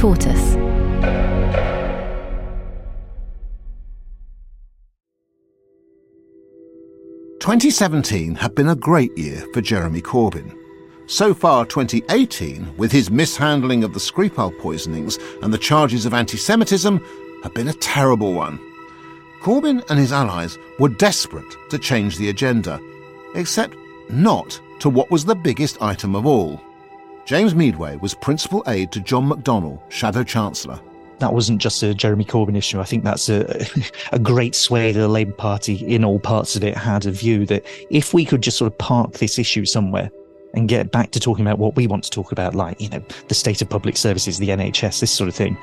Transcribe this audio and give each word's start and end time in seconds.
Tortoise. 0.00 0.54
Twenty 7.38 7.68
seventeen 7.68 8.34
had 8.34 8.54
been 8.54 8.68
a 8.68 8.74
great 8.74 9.14
year 9.18 9.44
for 9.52 9.60
Jeremy 9.60 10.00
Corbyn. 10.00 10.56
So 11.06 11.34
far, 11.34 11.66
2018, 11.66 12.78
with 12.78 12.90
his 12.90 13.10
mishandling 13.10 13.84
of 13.84 13.92
the 13.92 14.00
Skripal 14.00 14.58
poisonings 14.58 15.18
and 15.42 15.52
the 15.52 15.58
charges 15.58 16.06
of 16.06 16.14
anti 16.14 16.38
Semitism, 16.38 16.98
had 17.42 17.52
been 17.52 17.68
a 17.68 17.74
terrible 17.74 18.32
one. 18.32 18.58
Corbyn 19.42 19.84
and 19.90 19.98
his 19.98 20.12
allies 20.14 20.56
were 20.78 20.88
desperate 20.88 21.54
to 21.68 21.78
change 21.78 22.16
the 22.16 22.30
agenda, 22.30 22.80
except 23.34 23.76
not 24.08 24.58
to 24.78 24.88
what 24.88 25.10
was 25.10 25.26
the 25.26 25.34
biggest 25.34 25.76
item 25.82 26.16
of 26.16 26.24
all. 26.24 26.58
James 27.30 27.54
Meadway 27.54 27.94
was 27.94 28.12
principal 28.12 28.64
aide 28.66 28.90
to 28.90 28.98
John 28.98 29.30
McDonnell, 29.30 29.80
Shadow 29.88 30.24
Chancellor. 30.24 30.80
That 31.20 31.32
wasn't 31.32 31.62
just 31.62 31.80
a 31.84 31.94
Jeremy 31.94 32.24
Corbyn 32.24 32.56
issue. 32.56 32.80
I 32.80 32.84
think 32.84 33.04
that's 33.04 33.28
a, 33.28 33.64
a 34.12 34.18
great 34.18 34.56
sway 34.56 34.88
of 34.88 34.96
the 34.96 35.06
Labour 35.06 35.34
Party 35.34 35.74
in 35.74 36.04
all 36.04 36.18
parts 36.18 36.56
of 36.56 36.64
it 36.64 36.76
had 36.76 37.06
a 37.06 37.12
view 37.12 37.46
that 37.46 37.64
if 37.88 38.12
we 38.12 38.24
could 38.24 38.42
just 38.42 38.58
sort 38.58 38.72
of 38.72 38.76
park 38.78 39.12
this 39.12 39.38
issue 39.38 39.64
somewhere 39.64 40.10
and 40.54 40.68
get 40.68 40.90
back 40.90 41.12
to 41.12 41.20
talking 41.20 41.46
about 41.46 41.60
what 41.60 41.76
we 41.76 41.86
want 41.86 42.02
to 42.02 42.10
talk 42.10 42.32
about, 42.32 42.56
like, 42.56 42.80
you 42.80 42.88
know, 42.88 43.00
the 43.28 43.34
state 43.36 43.62
of 43.62 43.70
public 43.70 43.96
services, 43.96 44.38
the 44.38 44.48
NHS, 44.48 44.98
this 44.98 45.12
sort 45.12 45.28
of 45.28 45.34
thing, 45.36 45.56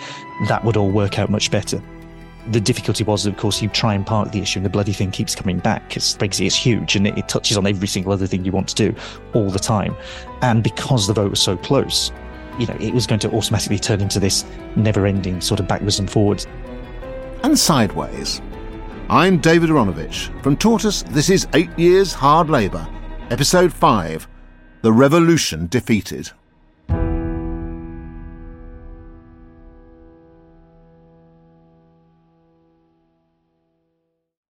that 0.48 0.64
would 0.64 0.78
all 0.78 0.90
work 0.90 1.20
out 1.20 1.30
much 1.30 1.52
better. 1.52 1.84
The 2.50 2.62
difficulty 2.62 3.04
was, 3.04 3.26
of 3.26 3.36
course, 3.36 3.62
you 3.62 3.68
try 3.70 3.94
and 3.94 4.06
park 4.06 4.32
the 4.32 4.40
issue 4.40 4.60
and 4.60 4.66
the 4.66 4.70
bloody 4.70 4.94
thing 4.94 5.12
keeps 5.12 5.36
coming 5.36 5.60
back 5.60 5.88
because 5.90 6.16
Brexit 6.16 6.46
is 6.46 6.56
huge 6.56 6.96
and 6.96 7.06
it, 7.06 7.18
it 7.18 7.28
touches 7.28 7.58
on 7.58 7.68
every 7.68 7.88
single 7.88 8.14
other 8.14 8.26
thing 8.26 8.46
you 8.46 8.54
want 8.54 8.70
to 8.70 8.76
do 8.76 8.96
all 9.34 9.50
the 9.50 9.60
time. 9.60 9.96
And 10.42 10.64
because 10.64 11.08
the 11.08 11.14
vote 11.14 11.32
was 11.32 11.42
so 11.42 11.58
close, 11.58 12.12
you 12.58 12.66
know, 12.66 12.78
it 12.80 12.94
was 12.94 13.06
going 13.06 13.20
to 13.20 13.32
automatically 13.32 13.80
turn 13.80 14.00
into 14.00 14.20
this 14.20 14.46
never 14.76 15.06
ending 15.06 15.42
sort 15.42 15.60
of 15.60 15.68
backwards 15.68 16.00
and 16.00 16.10
forwards. 16.10 16.48
And 17.44 17.58
sideways. 17.58 18.42
I'm 19.10 19.40
David 19.40 19.70
Aaronovitch. 19.70 20.42
From 20.42 20.58
Tortoise, 20.58 21.04
this 21.04 21.30
is 21.30 21.48
Eight 21.54 21.70
Years 21.78 22.14
Hard 22.14 22.50
Labour, 22.50 22.88
Episode 23.30 23.74
5 23.74 24.28
The 24.82 24.92
Revolution 24.92 25.68
Defeated. 25.68 26.32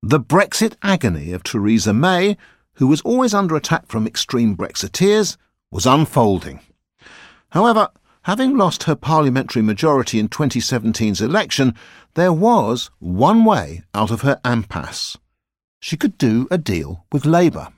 The 0.08 0.20
Brexit 0.20 0.76
agony 0.84 1.32
of 1.32 1.42
Theresa 1.42 1.92
May, 1.92 2.38
who 2.74 2.86
was 2.86 3.02
always 3.02 3.34
under 3.34 3.56
attack 3.56 3.88
from 3.88 4.06
extreme 4.06 4.56
Brexiteers, 4.56 5.36
was 5.72 5.88
unfolding. 5.88 6.60
However, 7.50 7.90
having 8.22 8.56
lost 8.56 8.84
her 8.84 8.96
parliamentary 8.96 9.64
majority 9.64 10.20
in 10.20 10.30
2017's 10.30 11.22
election, 11.22 11.74
there 12.14 12.32
was 12.32 12.92
one 13.00 13.46
way 13.46 13.82
out 13.96 14.12
of 14.12 14.22
her 14.22 14.40
impasse. 14.46 15.18
She 15.80 15.98
could 15.98 16.20
do 16.20 16.48
a 16.52 16.60
deal 16.60 17.04
with 17.12 17.26
Labour. 17.26 17.70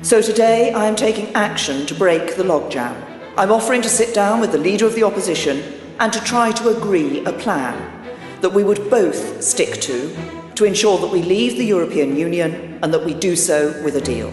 So 0.00 0.22
today 0.22 0.72
I 0.72 0.86
am 0.86 0.96
taking 0.96 1.34
action 1.34 1.84
to 1.84 1.94
break 1.94 2.36
the 2.36 2.44
logjam. 2.44 2.96
I'm 3.36 3.52
offering 3.52 3.82
to 3.82 3.90
sit 3.90 4.14
down 4.14 4.40
with 4.40 4.52
the 4.52 4.58
Leader 4.58 4.86
of 4.86 4.94
the 4.94 5.02
Opposition 5.02 5.62
and 6.00 6.10
to 6.14 6.24
try 6.24 6.50
to 6.52 6.74
agree 6.74 7.22
a 7.26 7.32
plan 7.34 7.76
that 8.40 8.54
we 8.54 8.64
would 8.64 8.88
both 8.88 9.42
stick 9.42 9.78
to 9.82 10.41
to 10.56 10.64
ensure 10.64 10.98
that 10.98 11.10
we 11.10 11.22
leave 11.22 11.56
the 11.56 11.64
European 11.64 12.16
Union 12.16 12.78
and 12.82 12.92
that 12.92 13.04
we 13.04 13.14
do 13.14 13.36
so 13.36 13.80
with 13.82 13.96
a 13.96 14.00
deal. 14.00 14.32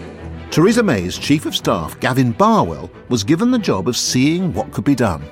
Theresa 0.50 0.82
May's 0.82 1.16
Chief 1.16 1.46
of 1.46 1.54
Staff, 1.54 1.98
Gavin 2.00 2.32
Barwell, 2.32 2.90
was 3.08 3.22
given 3.22 3.50
the 3.50 3.58
job 3.58 3.88
of 3.88 3.96
seeing 3.96 4.52
what 4.52 4.72
could 4.72 4.84
be 4.84 4.94
done. 4.96 5.22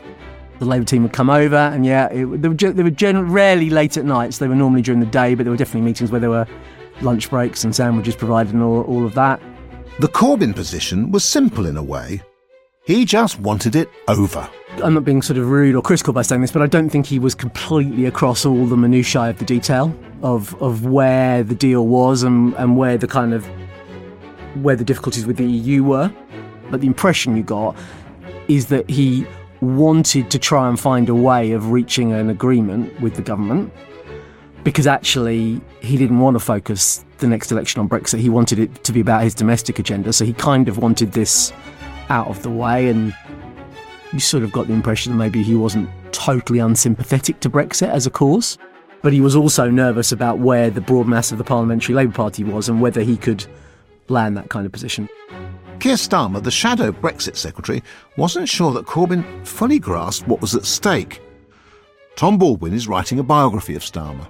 The 0.60 0.64
Labour 0.64 0.84
team 0.84 1.02
would 1.02 1.12
come 1.12 1.30
over, 1.30 1.56
and 1.56 1.84
yeah, 1.84 2.06
it, 2.06 2.42
they 2.42 2.48
were, 2.48 2.54
they 2.54 2.82
were 2.82 2.90
gen- 2.90 3.30
rarely 3.30 3.70
late 3.70 3.96
at 3.96 4.04
night, 4.04 4.34
so 4.34 4.44
they 4.44 4.48
were 4.48 4.54
normally 4.54 4.82
during 4.82 5.00
the 5.00 5.06
day, 5.06 5.34
but 5.34 5.44
there 5.44 5.50
were 5.50 5.56
definitely 5.56 5.82
meetings 5.82 6.10
where 6.10 6.20
there 6.20 6.30
were 6.30 6.46
lunch 7.00 7.30
breaks 7.30 7.64
and 7.64 7.74
sandwiches 7.74 8.16
provided 8.16 8.54
and 8.54 8.62
all, 8.62 8.82
all 8.82 9.04
of 9.04 9.14
that. 9.14 9.40
The 10.00 10.08
Corbyn 10.08 10.54
position 10.54 11.10
was 11.10 11.24
simple 11.24 11.66
in 11.66 11.76
a 11.76 11.82
way. 11.82 12.22
He 12.88 13.04
just 13.04 13.38
wanted 13.40 13.76
it 13.76 13.90
over. 14.08 14.48
I'm 14.82 14.94
not 14.94 15.04
being 15.04 15.20
sort 15.20 15.36
of 15.36 15.50
rude 15.50 15.74
or 15.74 15.82
critical 15.82 16.14
by 16.14 16.22
saying 16.22 16.40
this, 16.40 16.50
but 16.50 16.62
I 16.62 16.66
don't 16.66 16.88
think 16.88 17.04
he 17.04 17.18
was 17.18 17.34
completely 17.34 18.06
across 18.06 18.46
all 18.46 18.64
the 18.64 18.78
minutiae 18.78 19.28
of 19.28 19.38
the 19.38 19.44
detail 19.44 19.94
of 20.22 20.54
of 20.62 20.86
where 20.86 21.42
the 21.42 21.54
deal 21.54 21.86
was 21.86 22.22
and, 22.22 22.54
and 22.54 22.78
where 22.78 22.96
the 22.96 23.06
kind 23.06 23.34
of 23.34 23.44
where 24.62 24.74
the 24.74 24.86
difficulties 24.86 25.26
with 25.26 25.36
the 25.36 25.44
EU 25.44 25.84
were. 25.84 26.10
But 26.70 26.80
the 26.80 26.86
impression 26.86 27.36
you 27.36 27.42
got 27.42 27.76
is 28.48 28.68
that 28.68 28.88
he 28.88 29.26
wanted 29.60 30.30
to 30.30 30.38
try 30.38 30.66
and 30.66 30.80
find 30.80 31.10
a 31.10 31.14
way 31.14 31.52
of 31.52 31.70
reaching 31.70 32.14
an 32.14 32.30
agreement 32.30 32.98
with 33.02 33.16
the 33.16 33.22
government 33.22 33.70
because 34.64 34.86
actually 34.86 35.60
he 35.82 35.98
didn't 35.98 36.20
want 36.20 36.36
to 36.36 36.40
focus 36.40 37.04
the 37.18 37.26
next 37.26 37.52
election 37.52 37.82
on 37.82 37.88
Brexit. 37.90 38.20
He 38.20 38.30
wanted 38.30 38.58
it 38.58 38.82
to 38.84 38.92
be 38.92 39.00
about 39.00 39.24
his 39.24 39.34
domestic 39.34 39.78
agenda. 39.78 40.14
So 40.14 40.24
he 40.24 40.32
kind 40.32 40.70
of 40.70 40.78
wanted 40.78 41.12
this 41.12 41.52
out 42.08 42.28
of 42.28 42.42
the 42.42 42.50
way. 42.50 42.88
And 42.88 43.14
you 44.12 44.20
sort 44.20 44.42
of 44.42 44.52
got 44.52 44.66
the 44.66 44.72
impression 44.72 45.12
that 45.12 45.18
maybe 45.18 45.42
he 45.42 45.54
wasn't 45.54 45.90
totally 46.12 46.58
unsympathetic 46.58 47.40
to 47.40 47.50
Brexit 47.50 47.88
as 47.88 48.06
a 48.06 48.10
cause. 48.10 48.58
But 49.02 49.12
he 49.12 49.20
was 49.20 49.36
also 49.36 49.70
nervous 49.70 50.10
about 50.10 50.38
where 50.38 50.70
the 50.70 50.80
broad 50.80 51.06
mass 51.06 51.30
of 51.30 51.38
the 51.38 51.44
Parliamentary 51.44 51.94
Labour 51.94 52.12
Party 52.12 52.42
was 52.42 52.68
and 52.68 52.80
whether 52.80 53.02
he 53.02 53.16
could 53.16 53.46
land 54.08 54.36
that 54.36 54.48
kind 54.48 54.66
of 54.66 54.72
position. 54.72 55.08
Keir 55.78 55.94
Starmer, 55.94 56.42
the 56.42 56.50
shadow 56.50 56.90
Brexit 56.90 57.36
secretary, 57.36 57.84
wasn't 58.16 58.48
sure 58.48 58.72
that 58.72 58.86
Corbyn 58.86 59.46
fully 59.46 59.78
grasped 59.78 60.26
what 60.26 60.40
was 60.40 60.56
at 60.56 60.64
stake. 60.64 61.22
Tom 62.16 62.36
Baldwin 62.36 62.72
is 62.74 62.88
writing 62.88 63.20
a 63.20 63.22
biography 63.22 63.76
of 63.76 63.82
Starmer. 63.82 64.26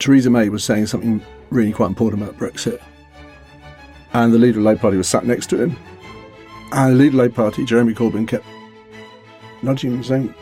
Theresa 0.00 0.30
May 0.30 0.48
was 0.48 0.64
saying 0.64 0.86
something 0.86 1.22
really 1.50 1.72
quite 1.72 1.86
important 1.86 2.22
about 2.22 2.36
Brexit. 2.36 2.82
And 4.12 4.32
the 4.32 4.38
leader 4.38 4.58
of 4.58 4.64
the 4.64 4.70
Labour 4.70 4.80
Party 4.80 4.96
was 4.96 5.08
sat 5.08 5.24
next 5.24 5.48
to 5.50 5.62
him. 5.62 5.76
The 6.70 6.94
leader 6.94 7.16
Labour 7.16 7.34
Party, 7.34 7.64
Jeremy 7.64 7.94
Corbyn, 7.94 8.26
kept 8.28 8.44
nudging 9.62 9.92
him, 9.92 10.04
saying, 10.04 10.34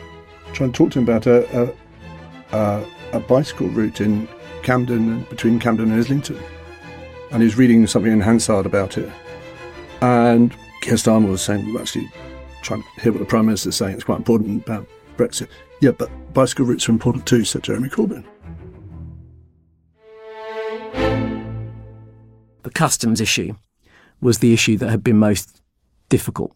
trying 0.53 0.71
to 0.71 0.77
talk 0.77 0.91
to 0.91 0.99
him 0.99 1.05
about 1.05 1.25
a, 1.25 1.61
a, 1.61 2.57
a, 2.57 2.85
a 3.13 3.19
bicycle 3.19 3.67
route 3.69 4.01
in 4.01 4.27
Camden, 4.61 5.23
between 5.29 5.59
Camden 5.59 5.91
and 5.91 5.99
Islington. 5.99 6.39
And 7.31 7.41
he 7.41 7.45
was 7.45 7.57
reading 7.57 7.87
something 7.87 8.11
in 8.11 8.21
Hansard 8.21 8.65
about 8.65 8.97
it. 8.97 9.11
And 10.01 10.55
Keir 10.81 10.95
Starmer 10.95 11.29
was 11.29 11.41
saying, 11.41 11.73
we're 11.73 11.81
actually 11.81 12.11
trying 12.61 12.83
to 12.83 13.01
hear 13.01 13.11
what 13.11 13.19
the 13.19 13.25
Prime 13.25 13.45
Minister's 13.45 13.75
saying. 13.75 13.95
It's 13.95 14.03
quite 14.03 14.19
important 14.19 14.63
about 14.63 14.87
Brexit. 15.17 15.47
Yeah, 15.81 15.91
but 15.91 16.09
bicycle 16.33 16.65
routes 16.65 16.87
are 16.87 16.91
important 16.91 17.25
too, 17.25 17.43
said 17.43 17.63
Jeremy 17.63 17.89
Corbyn. 17.89 18.23
The 22.63 22.69
customs 22.71 23.21
issue 23.21 23.55
was 24.21 24.39
the 24.39 24.53
issue 24.53 24.77
that 24.77 24.89
had 24.89 25.03
been 25.03 25.17
most 25.17 25.61
difficult. 26.09 26.55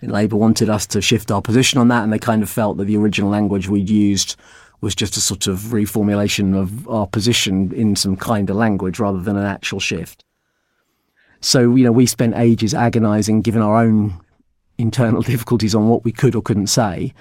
And 0.00 0.12
Labour 0.12 0.36
wanted 0.36 0.68
us 0.68 0.86
to 0.88 1.00
shift 1.00 1.30
our 1.30 1.40
position 1.40 1.78
on 1.78 1.88
that, 1.88 2.02
and 2.02 2.12
they 2.12 2.18
kind 2.18 2.42
of 2.42 2.50
felt 2.50 2.76
that 2.76 2.84
the 2.84 2.96
original 2.96 3.30
language 3.30 3.68
we'd 3.68 3.88
used 3.88 4.36
was 4.80 4.94
just 4.94 5.16
a 5.16 5.20
sort 5.20 5.46
of 5.46 5.58
reformulation 5.72 6.54
of 6.54 6.86
our 6.88 7.06
position 7.06 7.72
in 7.72 7.96
some 7.96 8.16
kind 8.16 8.50
of 8.50 8.56
language 8.56 8.98
rather 8.98 9.20
than 9.20 9.36
an 9.36 9.46
actual 9.46 9.80
shift. 9.80 10.24
So, 11.40 11.74
you 11.74 11.84
know, 11.84 11.92
we 11.92 12.06
spent 12.06 12.36
ages 12.36 12.74
agonising, 12.74 13.42
given 13.42 13.62
our 13.62 13.82
own 13.82 14.20
internal 14.78 15.22
difficulties 15.32 15.74
on 15.74 15.88
what 15.88 16.04
we 16.04 16.12
could 16.12 16.34
or 16.34 16.42
couldn't 16.42 16.66
say. 16.66 17.14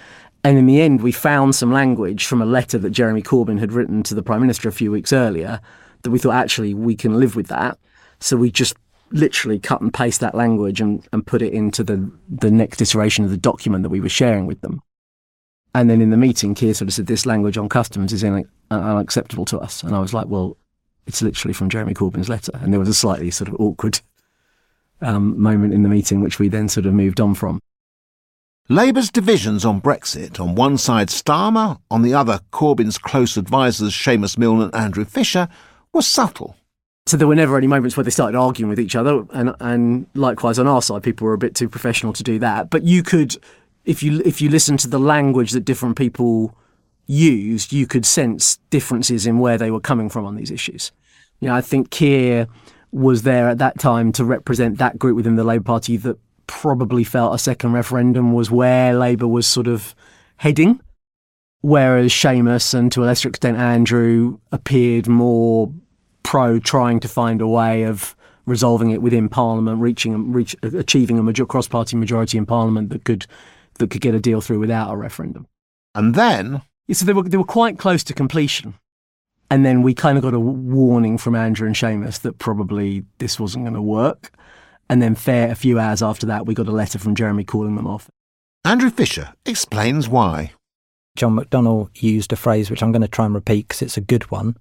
And 0.44 0.58
in 0.58 0.66
the 0.66 0.82
end, 0.82 1.02
we 1.02 1.14
found 1.14 1.56
some 1.56 1.72
language 1.72 2.26
from 2.26 2.42
a 2.42 2.46
letter 2.46 2.78
that 2.78 2.90
Jeremy 2.90 3.22
Corbyn 3.22 3.60
had 3.60 3.72
written 3.72 4.04
to 4.04 4.16
the 4.16 4.24
Prime 4.24 4.42
Minister 4.42 4.68
a 4.68 4.74
few 4.74 4.92
weeks 4.92 5.14
earlier 5.14 5.62
that 6.02 6.12
we 6.12 6.20
thought 6.20 6.36
actually 6.36 6.74
we 6.74 6.96
can 6.96 7.18
live 7.18 7.36
with 7.36 7.48
that. 7.48 7.78
So 8.20 8.36
we 8.36 8.52
just 8.52 8.76
literally 9.14 9.60
cut 9.60 9.80
and 9.80 9.94
paste 9.94 10.20
that 10.20 10.36
language 10.36 10.82
and, 10.82 11.08
and 11.14 11.26
put 11.26 11.42
it 11.42 11.54
into 11.54 11.84
the, 11.84 12.12
the 12.28 12.52
next 12.52 12.82
iteration 12.82 13.24
of 13.24 13.32
the 13.32 13.38
document 13.38 13.84
that 13.84 13.90
we 13.90 14.02
were 14.02 14.10
sharing 14.10 14.46
with 14.46 14.60
them. 14.62 14.82
And 15.76 15.90
then 15.90 16.02
in 16.02 16.10
the 16.10 16.18
meeting, 16.18 16.54
Keir 16.54 16.74
sort 16.74 16.90
of 16.90 16.94
said, 16.94 17.08
This 17.08 17.26
language 17.26 17.58
on 17.58 17.70
customs 17.70 18.12
is 18.12 18.24
unacceptable 18.70 19.46
to 19.46 19.60
us. 19.60 19.84
And 19.84 19.96
I 19.96 20.00
was 20.00 20.14
like, 20.14 20.28
Well, 20.28 20.58
it's 21.08 21.22
literally 21.22 21.54
from 21.54 21.70
Jeremy 21.70 21.94
Corbyn's 21.94 22.30
letter. 22.30 22.52
And 22.56 22.74
there 22.74 22.80
was 22.80 22.90
a 22.90 22.94
slightly 22.94 23.32
sort 23.32 23.48
of 23.48 23.56
awkward 23.60 24.02
um, 25.02 25.40
moment 25.40 25.74
in 25.74 25.84
the 25.84 25.90
meeting, 25.90 26.22
which 26.22 26.40
we 26.40 26.48
then 26.48 26.70
sort 26.70 26.86
of 26.86 26.94
moved 26.94 27.20
on 27.20 27.34
from. 27.36 27.60
Labour's 28.70 29.12
divisions 29.12 29.66
on 29.66 29.82
Brexit, 29.82 30.40
on 30.40 30.56
one 30.56 30.78
side 30.78 31.10
Starmer, 31.10 31.80
on 31.92 32.02
the 32.02 32.14
other 32.14 32.40
Corbyn's 32.52 32.98
close 32.98 33.38
advisers 33.38 33.94
Seamus 33.94 34.38
Milne 34.38 34.62
and 34.62 34.76
Andrew 34.76 35.04
Fisher, 35.04 35.50
were 35.92 36.02
subtle. 36.02 36.56
So 37.06 37.18
there 37.18 37.28
were 37.28 37.36
never 37.36 37.58
any 37.58 37.68
moments 37.68 37.98
where 37.98 38.04
they 38.04 38.10
started 38.10 38.38
arguing 38.38 38.70
with 38.70 38.80
each 38.80 38.96
other, 38.96 39.26
and 39.32 39.54
and 39.60 40.08
likewise 40.14 40.58
on 40.58 40.68
our 40.68 40.82
side, 40.82 41.04
people 41.04 41.26
were 41.26 41.34
a 41.34 41.38
bit 41.38 41.56
too 41.56 41.68
professional 41.68 42.14
to 42.14 42.24
do 42.24 42.40
that. 42.40 42.70
But 42.70 42.84
you 42.84 43.04
could, 43.04 43.36
if 43.84 44.02
you 44.02 44.22
if 44.24 44.42
you 44.42 44.50
listen 44.50 44.78
to 44.78 44.88
the 44.88 45.00
language 45.00 45.52
that 45.52 45.66
different 45.66 45.98
people 45.98 46.56
used, 47.06 47.74
you 47.74 47.88
could 47.88 48.06
sense 48.06 48.58
differences 48.70 49.28
in 49.28 49.40
where 49.40 49.58
they 49.58 49.70
were 49.70 49.82
coming 49.82 50.10
from 50.10 50.26
on 50.26 50.36
these 50.36 50.52
issues. 50.52 50.92
You 51.42 51.50
know, 51.50 51.56
I 51.56 51.62
think 51.62 51.90
Keir 51.90 52.48
was 52.94 53.24
there 53.24 53.50
at 53.50 53.58
that 53.58 53.80
time 53.80 54.14
to 54.14 54.24
represent 54.24 54.78
that 54.78 54.98
group 54.98 55.18
within 55.18 55.36
the 55.36 55.44
Labour 55.44 55.64
Party 55.64 55.98
that 55.98 56.18
probably 56.48 57.04
felt 57.04 57.36
a 57.36 57.40
second 57.40 57.74
referendum 57.74 58.34
was 58.34 58.50
where 58.50 58.94
Labour 58.94 59.28
was 59.28 59.46
sort 59.46 59.68
of 59.68 59.94
heading, 60.38 60.80
whereas 61.62 62.12
Seamus 62.12 62.74
and 62.74 62.92
to 62.94 63.04
a 63.04 63.06
lesser 63.06 63.28
extent 63.28 63.58
Andrew 63.58 64.40
appeared 64.52 65.08
more 65.08 65.74
pro 66.34 66.58
trying 66.58 67.00
to 67.00 67.08
find 67.08 67.42
a 67.42 67.48
way 67.48 67.84
of 67.84 68.16
resolving 68.48 68.90
it 68.90 69.04
within 69.04 69.30
Parliament, 69.30 69.80
reaching 69.80 70.34
reach, 70.34 70.56
achieving 70.64 71.20
a 71.20 71.22
major, 71.22 71.46
cross-party 71.46 71.96
majority 71.96 72.40
in 72.40 72.48
Parliament 72.48 72.90
that 72.90 73.06
could 73.06 73.28
that 73.76 73.92
could 73.92 74.02
get 74.02 74.16
a 74.16 74.20
deal 74.20 74.42
through 74.42 74.58
without 74.58 74.92
a 74.92 74.98
referendum. 74.98 75.46
And 75.94 76.16
then, 76.16 76.64
so 76.92 77.06
they 77.06 77.14
were 77.14 77.22
they 77.22 77.38
were 77.38 77.44
quite 77.44 77.78
close 77.78 78.04
to 78.06 78.16
completion. 78.16 78.74
And 79.52 79.64
then 79.64 79.84
we 79.84 79.94
kind 79.94 80.18
of 80.18 80.24
got 80.24 80.34
a 80.34 80.40
warning 80.40 81.20
from 81.20 81.36
Andrew 81.36 81.68
and 81.68 81.76
Seamus 81.76 82.22
that 82.22 82.40
probably 82.40 83.06
this 83.20 83.40
wasn't 83.40 83.66
going 83.66 83.76
to 83.76 83.82
work. 83.84 84.32
And 84.90 85.04
then, 85.04 85.14
fair 85.14 85.52
a 85.52 85.56
few 85.56 85.78
hours 85.78 86.02
after 86.02 86.26
that, 86.26 86.48
we 86.48 86.56
got 86.56 86.68
a 86.68 86.72
letter 86.72 86.98
from 86.98 87.14
Jeremy 87.14 87.44
calling 87.44 87.76
them 87.76 87.86
off. 87.86 88.10
Andrew 88.66 88.90
Fisher 88.90 89.36
explains 89.46 90.10
why. 90.10 90.54
John 91.16 91.38
McDonnell 91.38 91.92
used 92.02 92.34
a 92.34 92.36
phrase 92.36 92.72
which 92.72 92.82
I'm 92.82 92.92
going 92.92 93.04
to 93.04 93.08
try 93.08 93.28
and 93.28 93.36
repeat 93.36 93.68
because 93.68 93.84
it's 93.84 93.98
a 93.98 94.02
good 94.02 94.32
one. 94.32 94.58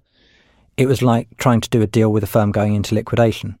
It 0.77 0.87
was 0.87 1.01
like 1.01 1.37
trying 1.37 1.61
to 1.61 1.69
do 1.69 1.81
a 1.81 1.87
deal 1.87 2.11
with 2.11 2.23
a 2.23 2.27
firm 2.27 2.51
going 2.51 2.73
into 2.73 2.95
liquidation. 2.95 3.59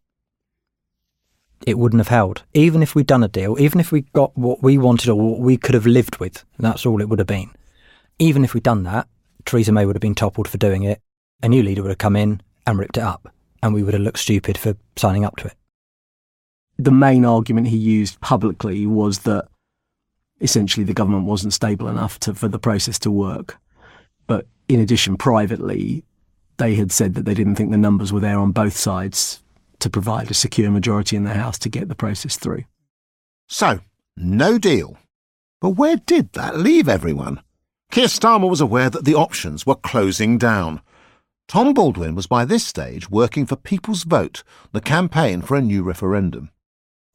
It 1.65 1.77
wouldn't 1.77 1.99
have 1.99 2.09
held. 2.09 2.43
Even 2.53 2.83
if 2.83 2.93
we'd 2.93 3.07
done 3.07 3.23
a 3.23 3.27
deal, 3.27 3.59
even 3.59 3.79
if 3.79 3.91
we 3.91 4.01
got 4.01 4.37
what 4.37 4.61
we 4.61 4.77
wanted 4.77 5.09
or 5.09 5.15
what 5.15 5.39
we 5.39 5.55
could 5.55 5.75
have 5.75 5.85
lived 5.85 6.17
with, 6.17 6.43
that's 6.59 6.85
all 6.85 7.01
it 7.01 7.07
would 7.07 7.19
have 7.19 7.27
been. 7.27 7.51
Even 8.19 8.43
if 8.43 8.53
we'd 8.53 8.63
done 8.63 8.83
that, 8.83 9.07
Theresa 9.45 9.71
May 9.71 9.85
would 9.85 9.95
have 9.95 10.01
been 10.01 10.15
toppled 10.15 10.47
for 10.47 10.57
doing 10.57 10.83
it. 10.83 11.01
A 11.41 11.49
new 11.49 11.63
leader 11.63 11.81
would 11.81 11.89
have 11.89 11.97
come 11.97 12.15
in 12.15 12.41
and 12.67 12.77
ripped 12.77 12.97
it 12.97 13.03
up, 13.03 13.33
and 13.61 13.73
we 13.73 13.83
would 13.83 13.93
have 13.93 14.03
looked 14.03 14.19
stupid 14.19 14.57
for 14.57 14.75
signing 14.95 15.23
up 15.23 15.37
to 15.37 15.47
it 15.47 15.55
the 16.77 16.91
main 16.91 17.25
argument 17.25 17.67
he 17.67 17.77
used 17.77 18.19
publicly 18.21 18.85
was 18.85 19.19
that 19.19 19.47
essentially 20.41 20.83
the 20.83 20.93
government 20.93 21.25
wasn't 21.25 21.53
stable 21.53 21.87
enough 21.87 22.19
to, 22.19 22.33
for 22.33 22.47
the 22.47 22.59
process 22.59 22.99
to 22.99 23.11
work. 23.11 23.57
But 24.27 24.47
in 24.67 24.79
addition, 24.79 25.17
privately, 25.17 26.03
they 26.57 26.75
had 26.75 26.91
said 26.91 27.15
that 27.15 27.25
they 27.25 27.33
didn't 27.33 27.55
think 27.55 27.71
the 27.71 27.77
numbers 27.77 28.13
were 28.13 28.19
there 28.19 28.39
on 28.39 28.51
both 28.51 28.75
sides 28.75 29.41
to 29.79 29.89
provide 29.89 30.31
a 30.31 30.33
secure 30.33 30.71
majority 30.71 31.15
in 31.15 31.23
the 31.23 31.33
House 31.33 31.59
to 31.59 31.69
get 31.69 31.89
the 31.89 31.95
process 31.95 32.37
through. 32.37 32.63
So, 33.47 33.79
no 34.15 34.57
deal. 34.57 34.97
But 35.59 35.71
where 35.71 35.97
did 35.97 36.33
that 36.33 36.57
leave 36.57 36.87
everyone? 36.87 37.41
Keir 37.91 38.07
Starmer 38.07 38.49
was 38.49 38.61
aware 38.61 38.89
that 38.89 39.05
the 39.05 39.15
options 39.15 39.65
were 39.65 39.75
closing 39.75 40.37
down. 40.37 40.81
Tom 41.47 41.73
Baldwin 41.73 42.15
was 42.15 42.27
by 42.27 42.45
this 42.45 42.65
stage 42.65 43.09
working 43.09 43.45
for 43.45 43.55
People's 43.55 44.03
Vote, 44.03 44.43
the 44.71 44.81
campaign 44.81 45.41
for 45.41 45.55
a 45.55 45.61
new 45.61 45.83
referendum. 45.83 46.49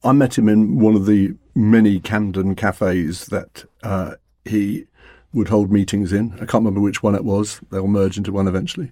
I 0.03 0.13
met 0.13 0.37
him 0.37 0.47
in 0.47 0.79
one 0.79 0.95
of 0.95 1.05
the 1.05 1.35
many 1.55 1.99
Camden 1.99 2.55
cafes 2.55 3.25
that 3.25 3.65
uh, 3.83 4.15
he 4.45 4.85
would 5.33 5.49
hold 5.49 5.71
meetings 5.71 6.13
in. 6.13 6.33
I 6.35 6.37
can't 6.39 6.53
remember 6.63 6.79
which 6.79 7.03
one 7.03 7.15
it 7.15 7.25
was. 7.25 7.59
They'll 7.69 7.87
merge 7.87 8.17
into 8.17 8.31
one 8.31 8.47
eventually. 8.47 8.91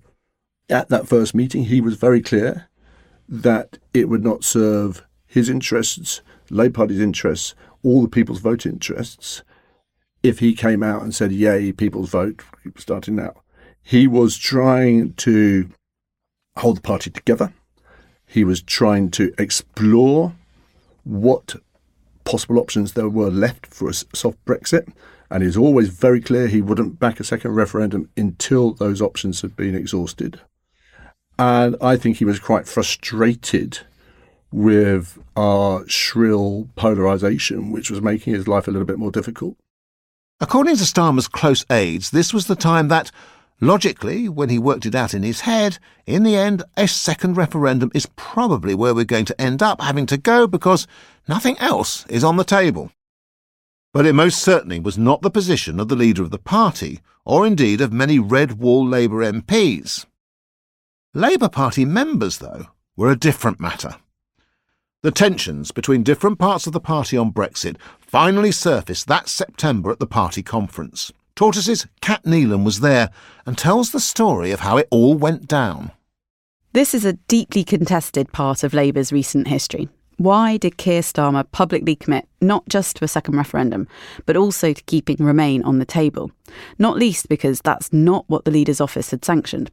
At 0.70 0.90
that 0.90 1.08
first 1.08 1.34
meeting, 1.34 1.66
he 1.66 1.80
was 1.80 1.96
very 1.96 2.22
clear 2.22 2.68
that 3.30 3.78
it 3.94 4.10
would 4.10 4.24
not 4.24 4.44
serve 4.44 5.06
his 5.26 5.50
interests, 5.50 6.22
Labour 6.50 6.74
Party's 6.74 7.00
interests, 7.00 7.56
all 7.84 8.02
the 8.02 8.10
people's 8.10 8.40
vote 8.40 8.66
interests, 8.66 9.44
if 10.24 10.40
he 10.40 10.54
came 10.54 10.84
out 10.84 11.04
and 11.04 11.16
said, 11.16 11.32
yay, 11.32 11.72
people's 11.72 12.10
vote, 12.10 12.42
starting 12.76 13.16
now. 13.16 13.34
He 13.82 14.08
was 14.08 14.38
trying 14.38 15.14
to 15.14 15.70
hold 16.58 16.78
the 16.78 16.82
party 16.82 17.10
together. 17.10 17.54
He 18.26 18.44
was 18.44 18.62
trying 18.62 19.12
to 19.12 19.34
explore 19.38 20.34
what 21.06 21.56
possible 22.26 22.60
options 22.60 22.94
there 22.94 23.08
were 23.08 23.30
left 23.30 23.68
for 23.68 23.90
a 23.90 23.94
soft 23.94 24.44
Brexit. 24.46 24.92
And 25.30 25.44
he's 25.44 25.58
always 25.58 25.90
very 25.90 26.20
clear 26.22 26.48
he 26.48 26.62
wouldn't 26.62 27.00
back 27.00 27.20
a 27.20 27.24
second 27.24 27.54
referendum 27.54 28.10
until 28.18 28.74
those 28.74 29.02
options 29.02 29.42
had 29.42 29.56
been 29.56 29.76
exhausted. 29.76 30.42
And 31.40 31.76
I 31.82 31.98
think 31.98 32.18
he 32.18 32.26
was 32.26 32.40
quite 32.40 32.68
frustrated 32.68 33.80
with 34.52 35.20
our 35.36 35.88
shrill 35.88 36.70
polarisation, 36.76 37.72
which 37.72 37.92
was 37.92 38.02
making 38.02 38.34
his 38.34 38.48
life 38.48 38.68
a 38.68 38.72
little 38.72 38.88
bit 38.88 38.98
more 38.98 39.12
difficult. 39.12 39.58
According 40.40 40.78
to 40.78 40.84
Starmer's 40.84 41.28
close 41.28 41.66
aides, 41.70 42.12
this 42.12 42.34
was 42.34 42.48
the 42.48 42.56
time 42.56 42.88
that 42.88 43.12
Logically, 43.60 44.30
when 44.30 44.50
he 44.50 44.60
worked 44.60 44.86
it 44.86 44.94
out 44.94 45.16
in 45.16 45.24
his 45.24 45.42
head, 45.42 45.80
in 46.06 46.22
the 46.22 46.36
end, 46.36 46.62
a 46.76 46.88
second 46.88 47.38
referendum 47.38 47.90
is 47.96 48.06
probably 48.16 48.76
where 48.76 48.94
we're 48.94 49.04
going 49.04 49.26
to 49.26 49.42
end 49.42 49.64
up 49.64 49.82
having 49.82 50.06
to 50.06 50.18
go 50.18 50.46
because 50.46 50.86
nothing 51.28 51.58
else 51.58 52.06
is 52.06 52.24
on 52.24 52.38
the 52.38 52.44
table. 52.44 52.92
But 53.94 54.06
it 54.06 54.14
most 54.14 54.44
certainly 54.44 54.80
was 54.80 54.96
not 54.96 55.24
the 55.24 55.32
position 55.32 55.80
of 55.80 55.88
the 55.88 55.96
leader 55.96 56.22
of 56.22 56.30
the 56.30 56.38
party, 56.38 57.00
or 57.26 57.48
indeed 57.48 57.82
of 57.82 57.92
many 57.92 58.20
Red 58.20 58.60
Wall 58.60 58.86
Labour 58.86 59.24
MPs. 59.24 60.06
Labour 61.14 61.50
Party 61.50 61.86
members, 61.86 62.40
though, 62.40 62.68
were 62.96 63.10
a 63.10 63.16
different 63.18 63.60
matter. 63.60 63.96
The 65.04 65.12
tensions 65.12 65.72
between 65.72 66.04
different 66.04 66.38
parts 66.38 66.68
of 66.68 66.74
the 66.74 66.80
party 66.80 67.16
on 67.18 67.32
Brexit 67.32 67.78
finally 68.00 68.52
surfaced 68.52 69.08
that 69.08 69.30
September 69.30 69.92
at 69.92 70.00
the 70.00 70.08
party 70.08 70.44
conference. 70.44 71.12
Tortoise's 71.36 71.88
Cat 72.02 72.24
Neilan 72.24 72.66
was 72.66 72.82
there 72.82 73.10
and 73.46 73.58
tells 73.58 73.92
the 73.92 74.00
story 74.00 74.52
of 74.52 74.62
how 74.62 74.78
it 74.78 74.88
all 74.92 75.16
went 75.16 75.48
down. 75.48 75.92
This 76.74 76.94
is 76.94 77.06
a 77.06 77.14
deeply 77.14 77.64
contested 77.64 78.32
part 78.34 78.64
of 78.64 78.74
Labour's 78.74 79.14
recent 79.14 79.48
history. 79.48 79.88
Why 80.18 80.58
did 80.58 80.78
Keir 80.78 81.02
Starmer 81.02 81.50
publicly 81.52 81.96
commit 81.96 82.28
not 82.42 82.68
just 82.68 82.96
to 82.98 83.06
a 83.06 83.08
second 83.08 83.38
referendum, 83.38 83.88
but 84.26 84.36
also 84.36 84.74
to 84.74 84.84
keeping 84.84 85.18
Remain 85.18 85.64
on 85.64 85.78
the 85.78 85.86
table? 85.86 86.32
Not 86.80 86.98
least 86.98 87.30
because 87.30 87.62
that's 87.62 87.94
not 87.94 88.26
what 88.28 88.44
the 88.44 88.52
leader's 88.52 88.82
office 88.82 89.12
had 89.12 89.24
sanctioned. 89.24 89.70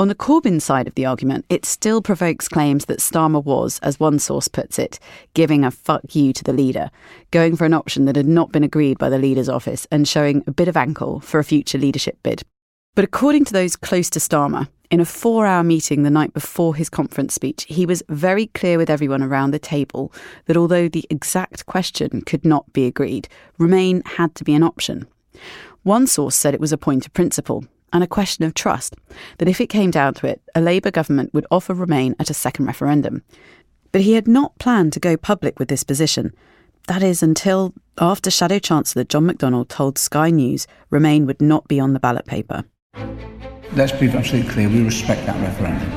On 0.00 0.08
the 0.08 0.14
Corbyn 0.14 0.62
side 0.62 0.86
of 0.86 0.94
the 0.94 1.04
argument, 1.04 1.44
it 1.50 1.66
still 1.66 2.00
provokes 2.00 2.48
claims 2.48 2.86
that 2.86 3.00
Starmer 3.00 3.44
was, 3.44 3.78
as 3.80 4.00
one 4.00 4.18
source 4.18 4.48
puts 4.48 4.78
it, 4.78 4.98
giving 5.34 5.62
a 5.62 5.70
fuck 5.70 6.14
you 6.14 6.32
to 6.32 6.42
the 6.42 6.54
leader, 6.54 6.90
going 7.32 7.54
for 7.54 7.66
an 7.66 7.74
option 7.74 8.06
that 8.06 8.16
had 8.16 8.26
not 8.26 8.50
been 8.50 8.64
agreed 8.64 8.96
by 8.96 9.10
the 9.10 9.18
leader's 9.18 9.50
office 9.50 9.86
and 9.90 10.08
showing 10.08 10.42
a 10.46 10.52
bit 10.52 10.68
of 10.68 10.76
ankle 10.78 11.20
for 11.20 11.38
a 11.38 11.44
future 11.44 11.76
leadership 11.76 12.16
bid. 12.22 12.42
But 12.94 13.04
according 13.04 13.44
to 13.44 13.52
those 13.52 13.76
close 13.76 14.08
to 14.08 14.20
Starmer, 14.20 14.68
in 14.90 15.00
a 15.00 15.04
four 15.04 15.44
hour 15.44 15.62
meeting 15.62 16.02
the 16.02 16.08
night 16.08 16.32
before 16.32 16.74
his 16.74 16.88
conference 16.88 17.34
speech, 17.34 17.66
he 17.68 17.84
was 17.84 18.02
very 18.08 18.46
clear 18.46 18.78
with 18.78 18.88
everyone 18.88 19.22
around 19.22 19.50
the 19.50 19.58
table 19.58 20.14
that 20.46 20.56
although 20.56 20.88
the 20.88 21.04
exact 21.10 21.66
question 21.66 22.22
could 22.22 22.46
not 22.46 22.72
be 22.72 22.86
agreed, 22.86 23.28
Remain 23.58 24.02
had 24.06 24.34
to 24.36 24.44
be 24.44 24.54
an 24.54 24.62
option. 24.62 25.06
One 25.82 26.06
source 26.06 26.36
said 26.36 26.54
it 26.54 26.60
was 26.60 26.72
a 26.72 26.78
point 26.78 27.04
of 27.04 27.12
principle, 27.12 27.66
and 27.92 28.02
a 28.02 28.08
question 28.08 28.44
of 28.44 28.54
trust 28.54 28.94
that 29.38 29.48
if 29.48 29.60
it 29.60 29.68
came 29.68 29.90
down 29.90 30.14
to 30.14 30.26
it, 30.26 30.40
a 30.54 30.60
Labour 30.60 30.90
government 30.90 31.32
would 31.34 31.46
offer 31.50 31.74
Remain 31.74 32.14
at 32.18 32.30
a 32.30 32.34
second 32.34 32.66
referendum. 32.66 33.22
But 33.92 34.02
he 34.02 34.14
had 34.14 34.28
not 34.28 34.58
planned 34.58 34.92
to 34.92 35.00
go 35.00 35.16
public 35.16 35.58
with 35.58 35.68
this 35.68 35.82
position. 35.82 36.32
That 36.86 37.02
is, 37.02 37.22
until 37.22 37.74
after 37.98 38.30
Shadow 38.30 38.58
Chancellor 38.58 39.04
John 39.04 39.28
McDonnell 39.28 39.68
told 39.68 39.98
Sky 39.98 40.30
News 40.30 40.66
Remain 40.90 41.26
would 41.26 41.40
not 41.40 41.68
be 41.68 41.78
on 41.78 41.92
the 41.92 42.00
ballot 42.00 42.26
paper. 42.26 42.64
Let's 43.74 43.92
be 43.92 44.08
absolutely 44.08 44.50
clear 44.50 44.68
we 44.68 44.82
respect 44.82 45.26
that 45.26 45.40
referendum. 45.40 45.90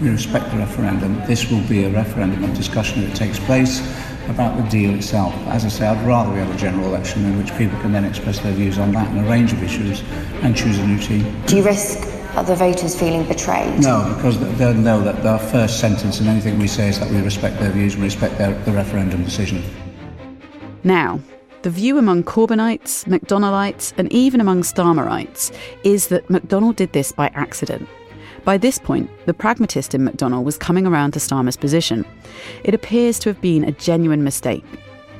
We 0.00 0.08
respect 0.10 0.50
the 0.50 0.58
referendum. 0.58 1.16
This 1.26 1.50
will 1.50 1.66
be 1.68 1.84
a 1.84 1.90
referendum 1.90 2.44
of 2.44 2.54
discussion 2.54 3.02
that 3.06 3.14
takes 3.14 3.38
place 3.40 3.80
about 4.28 4.56
the 4.56 4.68
deal 4.68 4.94
itself. 4.94 5.34
As 5.48 5.64
I 5.64 5.68
say, 5.68 5.86
I'd 5.86 6.06
rather 6.06 6.32
we 6.32 6.38
have 6.38 6.54
a 6.54 6.58
general 6.58 6.86
election 6.86 7.24
in 7.24 7.38
which 7.38 7.56
people 7.56 7.78
can 7.80 7.92
then 7.92 8.04
express 8.04 8.40
their 8.40 8.52
views 8.52 8.78
on 8.78 8.92
that 8.92 9.08
and 9.08 9.26
a 9.26 9.30
range 9.30 9.52
of 9.52 9.62
issues 9.62 10.02
and 10.42 10.56
choose 10.56 10.78
a 10.78 10.86
new 10.86 10.98
team. 10.98 11.42
Do 11.46 11.56
you 11.56 11.64
risk 11.64 12.06
other 12.34 12.54
voters 12.54 12.98
feeling 12.98 13.26
betrayed? 13.26 13.82
No, 13.82 14.12
because 14.16 14.38
they'll 14.58 14.74
know 14.74 15.00
that 15.02 15.24
our 15.26 15.38
first 15.38 15.80
sentence 15.80 16.20
in 16.20 16.26
anything 16.26 16.58
we 16.58 16.68
say 16.68 16.88
is 16.88 16.98
that 17.00 17.10
we 17.10 17.20
respect 17.20 17.58
their 17.58 17.72
views, 17.72 17.94
and 17.94 18.02
respect 18.02 18.38
their, 18.38 18.52
the 18.64 18.72
referendum 18.72 19.24
decision. 19.24 19.62
Now, 20.84 21.20
the 21.62 21.70
view 21.70 21.98
among 21.98 22.22
Corbynites, 22.22 23.04
McDonnellites, 23.06 23.92
and 23.98 24.12
even 24.12 24.40
among 24.40 24.62
Starmerites 24.62 25.52
is 25.82 26.08
that 26.08 26.28
McDonnell 26.28 26.76
did 26.76 26.92
this 26.92 27.10
by 27.10 27.28
accident. 27.34 27.88
By 28.48 28.56
this 28.56 28.78
point, 28.78 29.10
the 29.26 29.34
pragmatist 29.34 29.94
in 29.94 30.08
McDonnell 30.08 30.42
was 30.42 30.56
coming 30.56 30.86
around 30.86 31.10
to 31.10 31.18
Starmer's 31.18 31.54
position. 31.54 32.06
It 32.64 32.72
appears 32.72 33.18
to 33.18 33.28
have 33.28 33.38
been 33.42 33.62
a 33.62 33.72
genuine 33.72 34.24
mistake. 34.24 34.64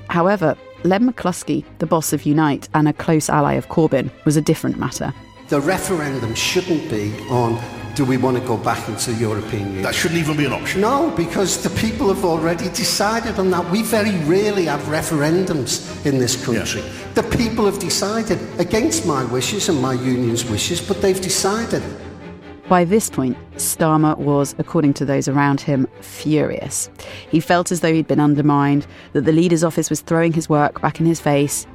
However, 0.08 0.56
Len 0.82 1.12
McCluskey, 1.12 1.62
the 1.78 1.84
boss 1.84 2.14
of 2.14 2.24
Unite 2.24 2.70
and 2.72 2.88
a 2.88 2.94
close 2.94 3.28
ally 3.28 3.52
of 3.52 3.68
Corbyn, 3.68 4.10
was 4.24 4.38
a 4.38 4.40
different 4.40 4.78
matter. 4.78 5.12
The 5.48 5.60
referendum 5.60 6.34
shouldn't 6.34 6.88
be 6.88 7.12
on 7.28 7.62
do 7.94 8.06
we 8.06 8.16
want 8.16 8.38
to 8.38 8.42
go 8.46 8.56
back 8.56 8.88
into 8.88 9.10
the 9.10 9.20
European 9.20 9.66
Union? 9.66 9.82
That 9.82 9.94
shouldn't 9.94 10.20
even 10.20 10.38
be 10.38 10.46
an 10.46 10.54
option. 10.54 10.80
No, 10.80 11.10
because 11.14 11.62
the 11.62 11.70
people 11.78 12.08
have 12.08 12.24
already 12.24 12.70
decided 12.70 13.38
on 13.38 13.50
that. 13.50 13.70
We 13.70 13.82
very 13.82 14.16
rarely 14.24 14.64
have 14.64 14.80
referendums 14.82 16.06
in 16.06 16.18
this 16.18 16.42
country. 16.42 16.80
Yeah. 16.80 17.12
The 17.12 17.24
people 17.24 17.66
have 17.66 17.78
decided 17.78 18.38
against 18.58 19.04
my 19.04 19.24
wishes 19.24 19.68
and 19.68 19.82
my 19.82 19.92
union's 19.92 20.46
wishes, 20.46 20.80
but 20.80 21.02
they've 21.02 21.20
decided. 21.20 21.82
By 22.68 22.84
this 22.84 23.08
point, 23.08 23.38
Starmer 23.54 24.18
was, 24.18 24.54
according 24.58 24.92
to 24.94 25.06
those 25.06 25.26
around 25.26 25.58
him, 25.58 25.88
furious. 26.02 26.90
He 27.30 27.40
felt 27.40 27.72
as 27.72 27.80
though 27.80 27.92
he'd 27.92 28.06
been 28.06 28.20
undermined, 28.20 28.86
that 29.14 29.24
the 29.24 29.32
leader's 29.32 29.64
office 29.64 29.88
was 29.88 30.02
throwing 30.02 30.34
his 30.34 30.50
work 30.50 30.82
back 30.82 31.00
in 31.00 31.06
his 31.06 31.18
face. 31.18 31.66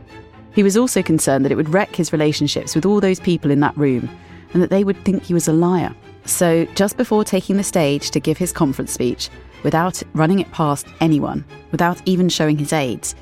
He 0.54 0.62
was 0.62 0.78
also 0.78 1.02
concerned 1.02 1.46
that 1.46 1.52
it 1.52 1.56
would 1.56 1.74
wreck 1.74 1.96
his 1.96 2.14
relationships 2.14 2.76
with 2.76 2.86
all 2.86 3.02
those 3.02 3.20
people 3.20 3.50
in 3.50 3.60
that 3.62 3.76
room 3.76 4.08
and 4.54 4.62
that 4.62 4.70
they 4.70 4.84
would 4.84 5.04
think 5.04 5.24
he 5.24 5.34
was 5.34 5.48
a 5.48 5.54
liar. 5.54 5.96
So, 6.26 6.66
just 6.76 6.96
before 6.96 7.24
taking 7.24 7.58
the 7.58 7.64
stage 7.64 8.12
to 8.12 8.20
give 8.20 8.38
his 8.38 8.52
conference 8.52 8.92
speech, 8.92 9.32
without 9.64 10.04
running 10.14 10.40
it 10.40 10.52
past 10.52 10.86
anyone, 11.00 11.44
without 11.72 12.00
even 12.06 12.30
showing 12.30 12.60
his 12.60 12.72
aides, 12.72 13.16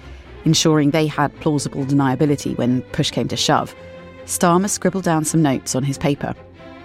ensuring 0.44 0.92
they 0.92 1.08
had 1.08 1.34
plausible 1.40 1.86
deniability 1.86 2.58
when 2.58 2.82
push 2.92 3.12
came 3.12 3.30
to 3.30 3.38
shove, 3.38 3.74
Starmer 4.26 4.70
scribbled 4.70 5.06
down 5.06 5.24
some 5.24 5.42
notes 5.42 5.74
on 5.74 5.84
his 5.84 5.98
paper. 5.98 6.36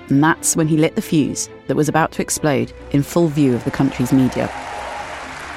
And 0.08 0.22
that's 0.22 0.56
when 0.56 0.68
he 0.68 0.76
lit 0.76 0.94
the 0.94 1.02
fuse 1.02 1.48
that 1.66 1.76
was 1.76 1.88
about 1.88 2.12
to 2.12 2.22
explode 2.22 2.72
in 2.92 3.02
full 3.02 3.28
view 3.28 3.54
of 3.54 3.64
the 3.64 3.70
country's 3.70 4.12
media. 4.12 4.50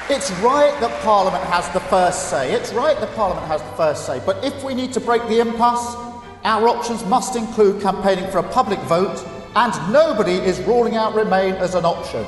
It's 0.08 0.30
right 0.40 0.76
that 0.80 1.02
Parliament 1.02 1.44
has 1.44 1.68
the 1.70 1.80
first 1.80 2.30
say. 2.30 2.52
It's 2.52 2.72
right 2.72 2.98
that 2.98 3.14
Parliament 3.14 3.46
has 3.46 3.62
the 3.62 3.76
first 3.76 4.06
say. 4.06 4.20
But 4.26 4.44
if 4.44 4.64
we 4.64 4.74
need 4.74 4.92
to 4.94 5.00
break 5.00 5.22
the 5.28 5.38
impasse, 5.38 5.94
our 6.42 6.68
options 6.68 7.04
must 7.04 7.36
include 7.36 7.80
campaigning 7.80 8.28
for 8.30 8.38
a 8.38 8.42
public 8.42 8.80
vote 8.80 9.24
and 9.54 9.92
nobody 9.92 10.34
is 10.34 10.60
ruling 10.62 10.96
out 10.96 11.14
Remain 11.14 11.54
as 11.54 11.74
an 11.74 11.84
option. 11.84 12.24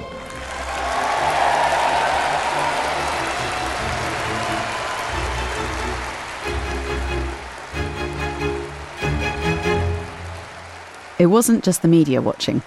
It 11.23 11.31
wasn't 11.31 11.62
just 11.62 11.83
the 11.83 11.87
media 11.88 12.21
watching. 12.21 12.62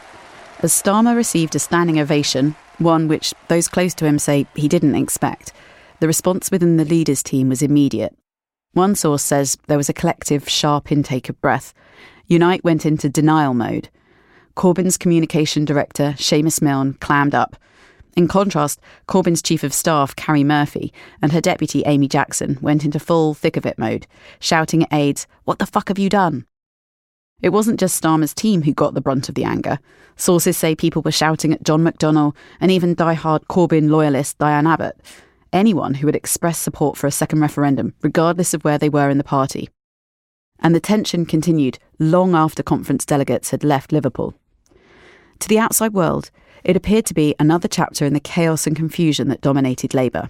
As 0.62 0.72
Starmer 0.72 1.14
received 1.14 1.58
a 1.58 1.60
standing 1.60 2.00
ovation, 2.00 2.56
one 2.78 3.10
which 3.10 3.34
those 3.50 3.68
close 3.68 3.94
to 3.96 4.06
him 4.06 4.18
say 4.18 4.48
he 4.56 4.70
didn't 4.70 4.96
expect, 4.96 5.52
the 6.00 6.08
response 6.08 6.50
within 6.50 6.78
the 6.78 6.86
leaders' 6.86 7.22
team 7.22 7.50
was 7.50 7.62
immediate. 7.62 8.16
One 8.72 8.96
source 8.96 9.24
says 9.24 9.58
there 9.68 9.76
was 9.76 9.90
a 9.90 9.94
collective, 9.94 10.48
sharp 10.48 10.90
intake 10.90 11.28
of 11.28 11.42
breath. 11.42 11.74
Unite 12.28 12.64
went 12.64 12.86
into 12.86 13.10
denial 13.10 13.54
mode. 13.54 13.90
Corbyn's 14.56 14.98
communication 14.98 15.66
director, 15.66 16.16
Seamus 16.18 16.62
Milne, 16.62 16.94
clammed 17.02 17.36
up. 17.36 17.58
In 18.16 18.30
contrast, 18.30 18.80
Corbyn's 19.06 19.42
chief 19.42 19.66
of 19.66 19.74
staff, 19.74 20.16
Karie 20.16 20.46
Murphy, 20.46 20.94
and 21.22 21.34
her 21.34 21.42
deputy, 21.42 21.84
Amy 21.86 22.08
Jackson, 22.08 22.58
went 22.62 22.86
into 22.86 23.00
full 23.00 23.34
thick 23.34 23.58
of 23.58 23.66
it 23.66 23.78
mode, 23.78 24.08
shouting 24.40 24.84
at 24.84 24.94
aides, 24.94 25.28
What 25.44 25.60
the 25.60 25.66
fuck 25.66 25.90
have 25.90 26.00
you 26.00 26.10
done? 26.10 26.46
It 27.42 27.50
wasn't 27.50 27.80
just 27.80 28.02
Starmer's 28.02 28.34
team 28.34 28.64
who 28.64 28.74
got 28.74 28.94
the 28.94 29.02
brunt 29.02 29.30
of 29.30 29.36
the 29.36 29.44
anger. 29.44 29.78
Sources 30.16 30.58
say 30.58 30.74
people 30.74 31.02
were 31.02 31.12
shouting 31.12 31.54
at 31.54 31.64
John 31.64 31.84
McDonnell 31.84 32.36
and 32.60 32.72
even 32.72 32.96
die-hard 32.96 33.48
Corbyn 33.50 33.90
loyalist 33.90 34.38
Diane 34.38 34.66
Abbott. 34.66 34.98
Anyone 35.52 35.96
who 35.96 36.08
had 36.08 36.16
expressed 36.16 36.62
support 36.62 36.98
for 36.98 37.08
a 37.08 37.12
second 37.12 37.42
referendum, 37.42 37.94
regardless 38.02 38.54
of 38.54 38.64
where 38.64 38.78
they 38.78 38.90
were 38.90 39.10
in 39.10 39.18
the 39.18 39.24
party. 39.24 39.70
And 40.60 40.74
the 40.74 40.80
tension 40.80 41.26
continued 41.26 41.78
long 42.00 42.36
after 42.36 42.64
conference 42.64 43.06
delegates 43.06 43.52
had 43.52 43.64
left 43.64 43.92
Liverpool. 43.92 44.34
To 45.40 45.50
the 45.50 45.60
outside 45.60 45.94
world, 45.94 46.32
it 46.64 46.78
appeared 46.78 47.06
to 47.08 47.14
be 47.14 47.36
another 47.38 47.68
chapter 47.68 48.06
in 48.06 48.14
the 48.14 48.20
chaos 48.20 48.66
and 48.66 48.76
confusion 48.76 49.28
that 49.28 49.42
dominated 49.42 49.94
Labour. 49.94 50.30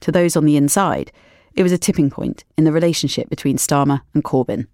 To 0.00 0.12
those 0.12 0.36
on 0.36 0.44
the 0.44 0.56
inside, 0.56 1.10
it 1.54 1.62
was 1.62 1.72
a 1.72 1.78
tipping 1.78 2.10
point 2.10 2.44
in 2.56 2.64
the 2.64 2.72
relationship 2.72 3.28
between 3.28 3.58
Starmer 3.58 4.00
and 4.14 4.24
Corbyn. 4.24 4.66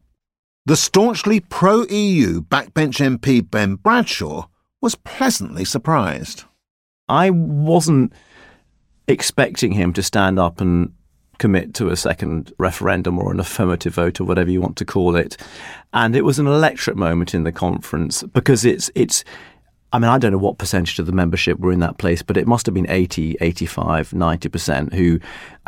The 0.66 0.76
staunchly 0.76 1.40
pro 1.40 1.86
EU 1.86 2.42
backbench 2.42 3.00
MP 3.00 3.48
Ben 3.48 3.76
Bradshaw 3.76 4.46
was 4.82 4.94
pleasantly 4.94 5.64
surprised. 5.64 6.44
I 7.08 7.30
wasn't 7.30 8.12
expecting 9.08 9.72
him 9.72 9.92
to 9.94 10.02
stand 10.02 10.38
up 10.38 10.60
and 10.60 10.92
commit 11.38 11.72
to 11.74 11.88
a 11.88 11.96
second 11.96 12.52
referendum 12.58 13.18
or 13.18 13.32
an 13.32 13.40
affirmative 13.40 13.94
vote 13.94 14.20
or 14.20 14.24
whatever 14.24 14.50
you 14.50 14.60
want 14.60 14.76
to 14.76 14.84
call 14.84 15.16
it. 15.16 15.38
And 15.94 16.14
it 16.14 16.26
was 16.26 16.38
an 16.38 16.46
electric 16.46 16.94
moment 16.94 17.34
in 17.34 17.44
the 17.44 17.52
conference 17.52 18.22
because 18.22 18.64
it's 18.66 18.90
it's 18.94 19.24
I 19.92 19.98
mean, 19.98 20.10
I 20.10 20.18
don't 20.18 20.30
know 20.30 20.38
what 20.38 20.58
percentage 20.58 20.98
of 21.00 21.06
the 21.06 21.12
membership 21.12 21.58
were 21.58 21.72
in 21.72 21.80
that 21.80 21.98
place, 21.98 22.22
but 22.22 22.36
it 22.36 22.46
must 22.46 22.66
have 22.66 22.74
been 22.74 22.88
80, 22.88 23.38
85, 23.40 24.10
90% 24.10 24.94
who, 24.94 25.18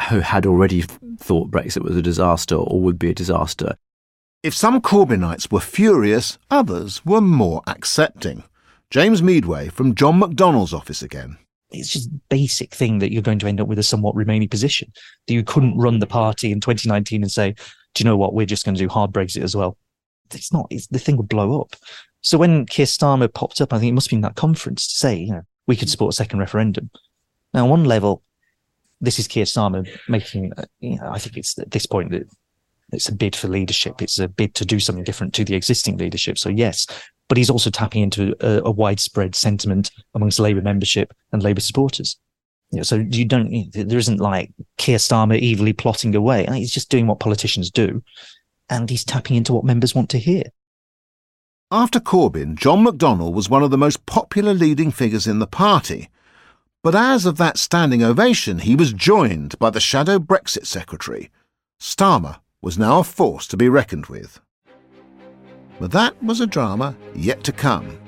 who 0.09 0.21
had 0.21 0.47
already 0.47 0.83
thought 1.19 1.51
Brexit 1.51 1.83
was 1.83 1.97
a 1.97 2.03
disaster 2.03 2.55
or 2.55 2.81
would 2.81 3.01
be 3.01 3.11
a 3.11 3.15
disaster. 3.15 3.75
If 4.43 4.55
some 4.55 4.81
Corbynites 4.81 5.53
were 5.53 5.61
furious, 5.61 6.37
others 6.51 7.07
were 7.07 7.21
more 7.21 7.63
accepting. 7.69 8.43
James 8.91 9.23
Meadway 9.23 9.69
from 9.69 9.95
John 9.95 10.21
McDonnell's 10.21 10.75
office 10.75 11.01
again. 11.01 11.39
It's 11.71 11.93
just 11.93 12.11
basic 12.29 12.75
thing 12.75 12.99
that 12.99 13.13
you're 13.13 13.23
going 13.23 13.39
to 13.39 13.47
end 13.47 13.61
up 13.61 13.69
with 13.69 13.79
a 13.79 13.85
somewhat 13.85 14.17
remaining 14.17 14.49
position. 14.49 14.93
That 15.27 15.35
you 15.35 15.45
couldn't 15.45 15.79
run 15.79 16.01
the 16.01 16.09
party 16.09 16.51
in 16.51 16.59
2019 16.59 17.23
and 17.23 17.31
say, 17.31 17.53
do 17.95 18.03
you 18.03 18.05
know 18.05 18.17
what, 18.17 18.35
we're 18.35 18.45
just 18.45 18.65
going 18.65 18.75
to 18.75 18.83
do 18.83 18.89
hard 18.89 19.13
Brexit 19.13 19.45
as 19.45 19.55
well. 19.55 19.77
It's 20.35 20.53
not, 20.53 20.67
it's, 20.71 20.89
the 20.89 20.99
thing 20.99 21.17
would 21.19 21.29
blow 21.29 21.61
up. 21.61 21.77
So 22.21 22.37
when 22.37 22.67
Keir 22.67 22.87
Starmer 22.87 23.33
popped 23.33 23.61
up, 23.61 23.73
I 23.73 23.79
think 23.79 23.91
it 23.91 23.95
must 23.95 24.09
have 24.09 24.17
been 24.17 24.23
that 24.23 24.35
conference 24.35 24.89
to 24.89 24.95
say, 24.97 25.15
you 25.15 25.33
know, 25.33 25.43
we 25.69 25.77
could 25.77 25.89
support 25.89 26.15
a 26.15 26.17
second 26.17 26.41
referendum. 26.41 26.91
Now, 27.55 27.65
on 27.65 27.71
one 27.71 27.85
level, 27.85 28.25
this 29.01 29.21
is 29.21 29.29
Keir 29.29 29.45
Starmer 29.45 29.89
making, 30.09 30.53
you 30.81 30.97
know, 30.97 31.11
I 31.11 31.21
think 31.21 31.37
it's 31.37 31.57
at 31.61 31.71
this 31.71 31.87
point 31.87 32.11
that 32.11 32.29
it's 32.93 33.09
a 33.09 33.15
bid 33.15 33.35
for 33.35 33.49
leadership. 33.49 34.03
It's 34.03 34.19
a 34.19 34.29
bid 34.29 34.55
to 34.57 34.65
do 34.65 34.79
something 34.79 35.05
different 35.05 35.35
to 35.35 35.45
the 35.45 35.55
existing 35.55 35.97
leadership. 35.97 36.39
So 36.39 36.49
yes, 36.49 36.87
but 37.29 37.39
he's 37.39 37.51
also 37.51 37.71
tapping 37.71 38.03
into 38.03 38.35
a, 38.41 38.63
a 38.67 38.71
widespread 38.71 39.35
sentiment 39.35 39.91
amongst 40.15 40.39
Labour 40.39 40.61
membership 40.61 41.15
and 41.33 41.43
Labour 41.43 41.63
supporters. 41.63 42.19
You 42.71 42.79
know, 42.79 42.83
so 42.83 42.97
you 42.97 43.25
don't, 43.25 43.71
there 43.73 43.99
isn't 43.99 44.21
like 44.21 44.53
Keir 44.79 44.99
Starmer 44.99 45.41
evilly 45.43 45.73
plotting 45.73 46.15
away. 46.15 46.47
He's 46.53 46.73
just 46.73 46.91
doing 46.91 47.07
what 47.07 47.21
politicians 47.21 47.71
do. 47.71 48.03
And 48.69 48.89
he's 48.89 49.05
tapping 49.05 49.37
into 49.37 49.53
what 49.53 49.65
members 49.65 49.95
want 49.95 50.09
to 50.11 50.19
hear. 50.19 50.45
After 51.71 52.01
Corbyn, 52.01 52.55
John 52.55 52.85
McDonnell 52.85 53.33
was 53.33 53.49
one 53.49 53.63
of 53.63 53.71
the 53.71 53.79
most 53.79 54.05
popular 54.05 54.53
leading 54.53 54.91
figures 54.91 55.27
in 55.27 55.39
the 55.39 55.47
party. 55.47 56.11
But 56.83 56.95
as 56.95 57.25
of 57.25 57.39
that 57.39 57.57
standing 57.57 58.03
ovation, 58.03 58.59
he 58.59 58.77
was 58.77 58.93
joined 58.93 59.59
by 59.59 59.71
the 59.71 59.81
shadow 59.81 60.19
Brexit 60.19 60.67
secretary. 60.67 61.31
Starmer 61.81 62.41
was 62.63 62.79
now 62.79 63.01
a 63.01 63.05
force 63.05 63.47
to 63.49 63.57
be 63.57 63.69
reckoned 63.69 64.07
with. 64.07 64.41
But 65.79 65.91
that 65.91 66.23
was 66.23 66.41
a 66.41 66.47
drama 66.47 66.97
yet 67.15 67.45
to 67.45 67.53
come. 67.53 67.99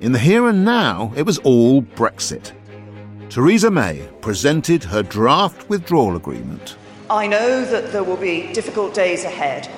In 0.00 0.12
the 0.12 0.18
here 0.18 0.48
and 0.48 0.64
now, 0.64 1.12
it 1.16 1.24
was 1.24 1.38
all 1.38 1.80
Brexit. 1.80 2.52
Theresa 3.30 3.70
May 3.70 4.06
presented 4.20 4.84
her 4.84 5.02
draft 5.02 5.68
withdrawal 5.70 6.16
agreement. 6.16 6.76
I 7.08 7.26
know 7.26 7.64
that 7.64 7.92
there 7.92 8.04
will 8.04 8.16
be 8.18 8.52
difficult 8.52 8.92
days 8.92 9.24
ahead 9.24 9.68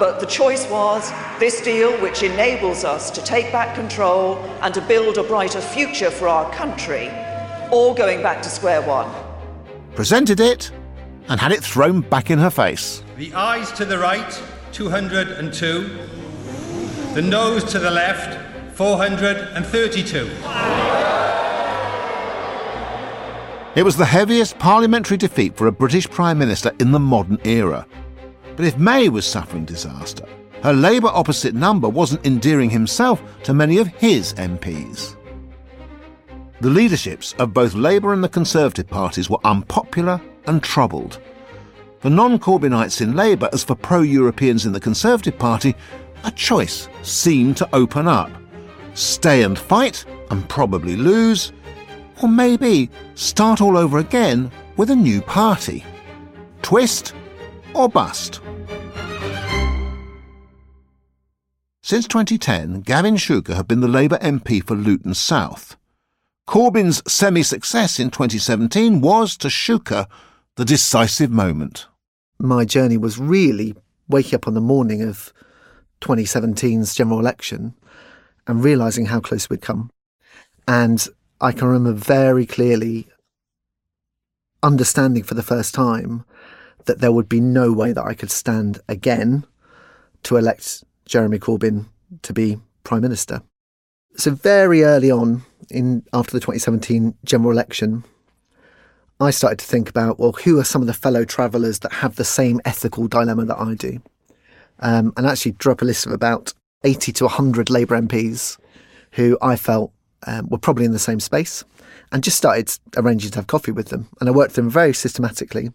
but 0.00 0.18
the 0.18 0.24
choice 0.24 0.66
was 0.70 1.12
this 1.38 1.60
deal, 1.60 1.92
which 2.00 2.22
enables 2.22 2.84
us 2.84 3.10
to 3.10 3.22
take 3.22 3.52
back 3.52 3.74
control 3.74 4.38
and 4.62 4.72
to 4.72 4.80
build 4.80 5.18
a 5.18 5.22
brighter 5.22 5.60
future 5.60 6.10
for 6.10 6.26
our 6.26 6.50
country, 6.52 7.10
or 7.70 7.94
going 7.94 8.22
back 8.22 8.42
to 8.42 8.48
square 8.48 8.80
one. 8.80 9.12
Presented 9.94 10.40
it 10.40 10.72
and 11.30 11.40
had 11.40 11.52
it 11.52 11.62
thrown 11.64 12.02
back 12.02 12.30
in 12.30 12.38
her 12.38 12.50
face. 12.50 13.02
The 13.16 13.32
ayes 13.32 13.72
to 13.72 13.84
the 13.86 13.98
right, 13.98 14.42
202. 14.72 15.98
The 17.14 17.22
noes 17.22 17.64
to 17.72 17.78
the 17.78 17.90
left, 17.90 18.76
432. 18.76 20.30
It 23.76 23.84
was 23.84 23.96
the 23.96 24.04
heaviest 24.04 24.58
parliamentary 24.58 25.16
defeat 25.16 25.56
for 25.56 25.68
a 25.68 25.72
British 25.72 26.10
Prime 26.10 26.36
Minister 26.36 26.72
in 26.80 26.90
the 26.90 26.98
modern 26.98 27.38
era. 27.44 27.86
But 28.56 28.64
if 28.64 28.76
May 28.76 29.08
was 29.08 29.24
suffering 29.24 29.64
disaster, 29.64 30.26
her 30.64 30.72
Labour 30.72 31.10
opposite 31.12 31.54
number 31.54 31.88
wasn't 31.88 32.26
endearing 32.26 32.70
himself 32.70 33.22
to 33.44 33.54
many 33.54 33.78
of 33.78 33.86
his 33.86 34.34
MPs. 34.34 35.16
The 36.60 36.70
leaderships 36.70 37.34
of 37.38 37.54
both 37.54 37.74
Labour 37.74 38.12
and 38.12 38.24
the 38.24 38.28
Conservative 38.28 38.88
parties 38.88 39.30
were 39.30 39.38
unpopular 39.44 40.20
and 40.46 40.62
troubled. 40.62 41.20
For 42.00 42.10
non 42.10 42.38
Corbynites 42.38 43.00
in 43.00 43.14
Labour, 43.14 43.48
as 43.52 43.62
for 43.62 43.74
pro 43.74 44.02
Europeans 44.02 44.66
in 44.66 44.72
the 44.72 44.80
Conservative 44.80 45.38
Party, 45.38 45.74
a 46.24 46.30
choice 46.30 46.88
seemed 47.02 47.56
to 47.58 47.68
open 47.74 48.08
up 48.08 48.30
stay 48.94 49.42
and 49.42 49.58
fight 49.58 50.04
and 50.30 50.48
probably 50.48 50.96
lose, 50.96 51.52
or 52.22 52.28
maybe 52.28 52.90
start 53.14 53.60
all 53.60 53.76
over 53.76 53.98
again 53.98 54.50
with 54.76 54.90
a 54.90 54.96
new 54.96 55.20
party. 55.22 55.84
Twist 56.62 57.14
or 57.74 57.88
bust. 57.88 58.40
Since 61.82 62.06
2010, 62.08 62.82
Gavin 62.82 63.16
Shuker 63.16 63.54
had 63.54 63.66
been 63.66 63.80
the 63.80 63.88
Labour 63.88 64.18
MP 64.18 64.62
for 64.62 64.76
Luton 64.76 65.14
South. 65.14 65.76
Corbyn's 66.46 67.02
semi 67.10 67.42
success 67.42 67.98
in 67.98 68.10
2017 68.10 69.00
was, 69.00 69.36
to 69.38 69.48
Shuker, 69.48 70.06
the 70.56 70.64
decisive 70.64 71.30
moment. 71.30 71.86
My 72.38 72.64
journey 72.64 72.96
was 72.96 73.18
really 73.18 73.74
waking 74.08 74.34
up 74.34 74.48
on 74.48 74.54
the 74.54 74.60
morning 74.60 75.02
of 75.02 75.32
2017's 76.00 76.94
general 76.94 77.20
election 77.20 77.74
and 78.46 78.64
realising 78.64 79.06
how 79.06 79.20
close 79.20 79.48
we'd 79.48 79.62
come. 79.62 79.90
And 80.66 81.06
I 81.40 81.52
can 81.52 81.68
remember 81.68 81.92
very 81.92 82.46
clearly 82.46 83.08
understanding 84.62 85.22
for 85.22 85.34
the 85.34 85.42
first 85.42 85.74
time 85.74 86.24
that 86.86 87.00
there 87.00 87.12
would 87.12 87.28
be 87.28 87.40
no 87.40 87.72
way 87.72 87.92
that 87.92 88.04
I 88.04 88.14
could 88.14 88.30
stand 88.30 88.80
again 88.88 89.44
to 90.24 90.36
elect 90.36 90.84
Jeremy 91.06 91.38
Corbyn 91.38 91.86
to 92.22 92.32
be 92.32 92.58
Prime 92.84 93.02
Minister. 93.02 93.42
So 94.16 94.32
very 94.32 94.82
early 94.82 95.10
on, 95.10 95.42
in 95.70 96.04
after 96.12 96.32
the 96.32 96.40
2017 96.40 97.14
general 97.24 97.52
election, 97.52 98.04
I 99.20 99.30
started 99.30 99.58
to 99.58 99.66
think 99.66 99.90
about 99.90 100.18
well, 100.18 100.32
who 100.32 100.58
are 100.58 100.64
some 100.64 100.80
of 100.80 100.86
the 100.86 100.94
fellow 100.94 101.24
travellers 101.24 101.80
that 101.80 101.92
have 101.92 102.16
the 102.16 102.24
same 102.24 102.60
ethical 102.64 103.06
dilemma 103.06 103.44
that 103.44 103.58
I 103.60 103.74
do, 103.74 104.00
um, 104.80 105.12
and 105.16 105.26
actually 105.26 105.52
drew 105.52 105.72
up 105.72 105.82
a 105.82 105.84
list 105.84 106.06
of 106.06 106.12
about 106.12 106.54
80 106.84 107.12
to 107.12 107.24
100 107.24 107.68
Labour 107.68 108.00
MPs 108.00 108.58
who 109.12 109.36
I 109.42 109.56
felt 109.56 109.92
um, 110.26 110.48
were 110.48 110.58
probably 110.58 110.84
in 110.84 110.92
the 110.92 110.98
same 110.98 111.20
space, 111.20 111.64
and 112.12 112.24
just 112.24 112.38
started 112.38 112.70
arranging 112.96 113.30
to 113.32 113.38
have 113.38 113.46
coffee 113.46 113.72
with 113.72 113.88
them. 113.88 114.08
And 114.20 114.28
I 114.28 114.32
worked 114.32 114.54
them 114.54 114.70
very 114.70 114.94
systematically, 114.94 115.70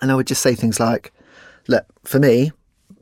and 0.00 0.10
I 0.10 0.14
would 0.16 0.26
just 0.26 0.42
say 0.42 0.54
things 0.54 0.80
like, 0.80 1.12
"Look, 1.68 1.86
for 2.04 2.18
me, 2.18 2.52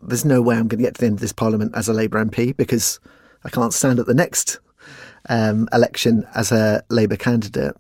there's 0.02 0.25
no 0.25 0.42
way 0.42 0.56
I'm 0.56 0.68
going 0.68 0.78
to 0.78 0.85
get 0.85 0.94
to 0.97 1.00
the 1.00 1.06
end 1.06 1.16
of 1.16 1.21
this 1.21 1.33
parliament 1.33 1.73
as 1.75 1.88
a 1.88 1.94
Labour 1.94 2.23
MP 2.23 2.54
because 2.54 3.00
I 3.44 3.49
can't 3.49 3.73
stand 3.73 3.99
at 3.99 4.06
the 4.06 4.14
next 4.14 4.59
um, 5.28 5.68
election 5.73 6.26
as 6.35 6.52
a 6.52 6.83
Labour 6.90 7.16
candidate. 7.16 7.75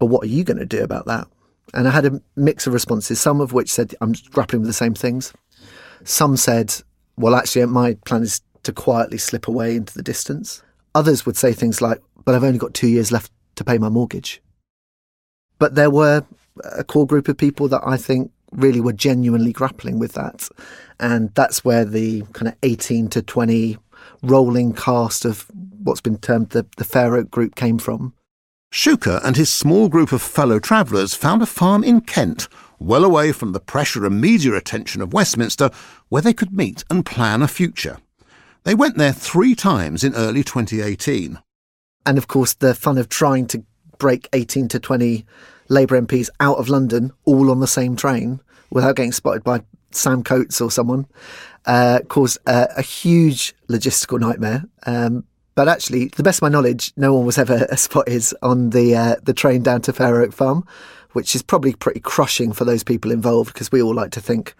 But 0.00 0.06
what 0.06 0.24
are 0.24 0.28
you 0.28 0.42
going 0.42 0.58
to 0.58 0.66
do 0.66 0.82
about 0.82 1.06
that? 1.06 1.28
And 1.72 1.86
I 1.86 1.92
had 1.92 2.06
a 2.06 2.20
mix 2.34 2.66
of 2.66 2.72
responses, 2.72 3.20
some 3.20 3.40
of 3.40 3.52
which 3.52 3.70
said, 3.70 3.94
I'm 4.00 4.14
grappling 4.30 4.62
with 4.62 4.68
the 4.68 4.74
same 4.74 4.94
things. 4.94 5.32
Some 6.02 6.36
said, 6.36 6.74
well, 7.16 7.36
actually, 7.36 7.64
my 7.66 7.94
plan 8.06 8.22
is 8.22 8.40
to 8.64 8.72
quietly 8.72 9.18
slip 9.18 9.46
away 9.46 9.76
into 9.76 9.94
the 9.94 10.02
distance. 10.02 10.62
Others 10.94 11.26
would 11.26 11.36
say 11.36 11.52
things 11.52 11.80
like, 11.80 12.00
but 12.24 12.34
I've 12.34 12.42
only 12.42 12.58
got 12.58 12.74
two 12.74 12.88
years 12.88 13.12
left 13.12 13.30
to 13.56 13.62
pay 13.62 13.78
my 13.78 13.88
mortgage. 13.88 14.42
But 15.58 15.74
there 15.74 15.90
were 15.90 16.24
a 16.64 16.82
core 16.82 17.06
group 17.06 17.28
of 17.28 17.36
people 17.36 17.68
that 17.68 17.82
I 17.84 17.96
think 17.96 18.32
really 18.52 18.80
were 18.80 18.92
genuinely 18.92 19.52
grappling 19.52 19.98
with 19.98 20.14
that. 20.14 20.48
And 20.98 21.32
that's 21.34 21.64
where 21.64 21.84
the 21.84 22.22
kind 22.32 22.48
of 22.48 22.56
18 22.62 23.08
to 23.10 23.22
20 23.22 23.78
rolling 24.22 24.72
cast 24.72 25.24
of 25.24 25.46
what's 25.82 26.00
been 26.00 26.18
termed 26.18 26.50
the, 26.50 26.66
the 26.78 26.84
Fair 26.84 27.14
Oak 27.16 27.30
group 27.30 27.54
came 27.54 27.78
from. 27.78 28.14
Shuker 28.70 29.20
and 29.24 29.36
his 29.36 29.52
small 29.52 29.88
group 29.88 30.12
of 30.12 30.22
fellow 30.22 30.58
travellers 30.58 31.14
found 31.14 31.42
a 31.42 31.46
farm 31.46 31.82
in 31.82 32.02
Kent, 32.02 32.48
well 32.78 33.04
away 33.04 33.32
from 33.32 33.52
the 33.52 33.60
pressure 33.60 34.06
and 34.06 34.20
media 34.20 34.54
attention 34.54 35.02
of 35.02 35.12
Westminster, 35.12 35.70
where 36.08 36.22
they 36.22 36.32
could 36.32 36.52
meet 36.52 36.84
and 36.88 37.04
plan 37.04 37.42
a 37.42 37.48
future. 37.48 37.98
They 38.62 38.74
went 38.74 38.96
there 38.96 39.12
three 39.12 39.54
times 39.54 40.04
in 40.04 40.14
early 40.14 40.44
2018. 40.44 41.40
And 42.06 42.18
of 42.18 42.28
course, 42.28 42.54
the 42.54 42.74
fun 42.74 42.98
of 42.98 43.08
trying 43.08 43.46
to 43.48 43.64
break 43.98 44.28
18 44.32 44.68
to 44.68 44.80
20 44.80 45.26
Labour 45.68 46.00
MPs 46.00 46.30
out 46.38 46.58
of 46.58 46.68
London 46.68 47.12
all 47.24 47.50
on 47.50 47.60
the 47.60 47.66
same 47.66 47.96
train 47.96 48.40
without 48.70 48.96
getting 48.96 49.12
spotted 49.12 49.42
by 49.42 49.62
Sam 49.90 50.22
Coates 50.22 50.60
or 50.60 50.70
someone 50.70 51.06
uh, 51.66 52.00
caused 52.08 52.38
a, 52.46 52.68
a, 52.76 52.82
huge 52.82 53.54
logistical 53.68 54.20
nightmare. 54.20 54.64
Um, 54.86 55.24
but 55.54 55.68
actually, 55.68 56.08
to 56.08 56.16
the 56.16 56.22
best 56.22 56.38
of 56.38 56.42
my 56.42 56.48
knowledge, 56.48 56.92
no 56.96 57.14
one 57.14 57.26
was 57.26 57.38
ever 57.38 57.66
spotted 57.76 58.24
on 58.42 58.70
the 58.70 58.94
uh, 58.94 59.16
the 59.22 59.34
train 59.34 59.62
down 59.62 59.82
to 59.82 59.92
Fair 59.92 60.20
Oak 60.20 60.32
Farm, 60.32 60.64
which 61.12 61.34
is 61.34 61.42
probably 61.42 61.74
pretty 61.74 62.00
crushing 62.00 62.52
for 62.52 62.64
those 62.64 62.84
people 62.84 63.10
involved 63.10 63.52
because 63.52 63.72
we 63.72 63.82
all 63.82 63.94
like 63.94 64.12
to 64.12 64.20
think 64.20 64.54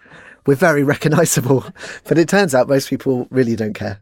we're 0.45 0.55
very 0.55 0.83
recognisable. 0.95 1.65
but 2.05 2.17
it 2.17 2.29
turns 2.29 2.53
out 2.53 2.67
most 2.67 2.89
people 2.89 3.27
really 3.29 3.55
don't 3.55 3.73
care. 3.73 4.01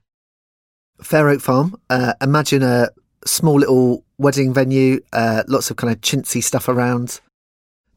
Fair 1.02 1.30
Oak 1.30 1.42
Farm, 1.42 1.80
uh, 1.90 2.14
imagine 2.22 2.64
a 2.64 2.90
small 3.26 3.60
little 3.60 4.04
wedding 4.18 4.54
venue, 4.54 5.00
uh, 5.14 5.44
lots 5.48 5.72
of 5.72 5.78
kind 5.78 5.94
of 5.94 6.02
chintzy 6.02 6.44
stuff 6.44 6.68
around. 6.68 7.22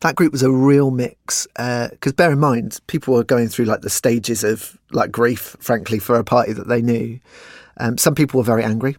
That 0.01 0.17
group 0.17 0.33
was 0.33 0.43
a 0.43 0.51
real 0.51 0.91
mix. 0.91 1.47
Because 1.57 2.13
uh, 2.13 2.17
bear 2.17 2.33
in 2.33 2.41
mind, 2.41 2.81
people 2.89 3.15
were 3.15 3.25
going 3.25 3.49
through 3.49 3.67
like 3.67 3.83
the 3.83 3.91
stages 3.91 4.43
of 4.43 4.79
like 4.91 5.13
grief, 5.13 5.57
frankly, 5.61 5.99
for 5.99 6.17
a 6.17 6.25
party 6.25 6.53
that 6.53 6.69
they 6.69 6.83
knew. 6.83 7.21
Um, 7.79 7.99
some 7.99 8.15
people 8.15 8.39
were 8.39 8.45
very 8.45 8.65
angry, 8.65 8.97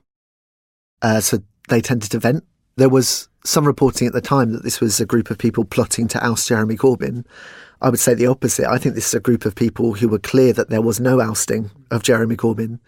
uh, 1.02 1.22
so 1.22 1.40
they 1.70 1.82
tended 1.82 2.12
to 2.12 2.20
vent. 2.20 2.44
There 2.76 2.90
was 2.90 3.30
some 3.46 3.66
reporting 3.66 4.08
at 4.08 4.14
the 4.14 4.22
time 4.22 4.54
that 4.54 4.64
this 4.64 4.80
was 4.80 5.00
a 5.00 5.06
group 5.06 5.30
of 5.30 5.38
people 5.38 5.66
plotting 5.66 6.08
to 6.10 6.26
oust 6.26 6.48
Jeremy 6.48 6.78
Corbyn. 6.78 7.26
I 7.82 7.90
would 7.90 8.00
say 8.00 8.14
the 8.14 8.28
opposite. 8.28 8.68
I 8.70 8.78
think 8.78 8.96
this 8.96 9.08
is 9.08 9.14
a 9.14 9.20
group 9.20 9.46
of 9.46 9.56
people 9.56 9.94
who 9.94 10.08
were 10.08 10.20
clear 10.20 10.54
that 10.54 10.70
there 10.70 10.82
was 10.82 11.00
no 11.00 11.20
ousting 11.20 11.70
of 11.92 12.04
Jeremy 12.04 12.38
Corbyn 12.38 12.80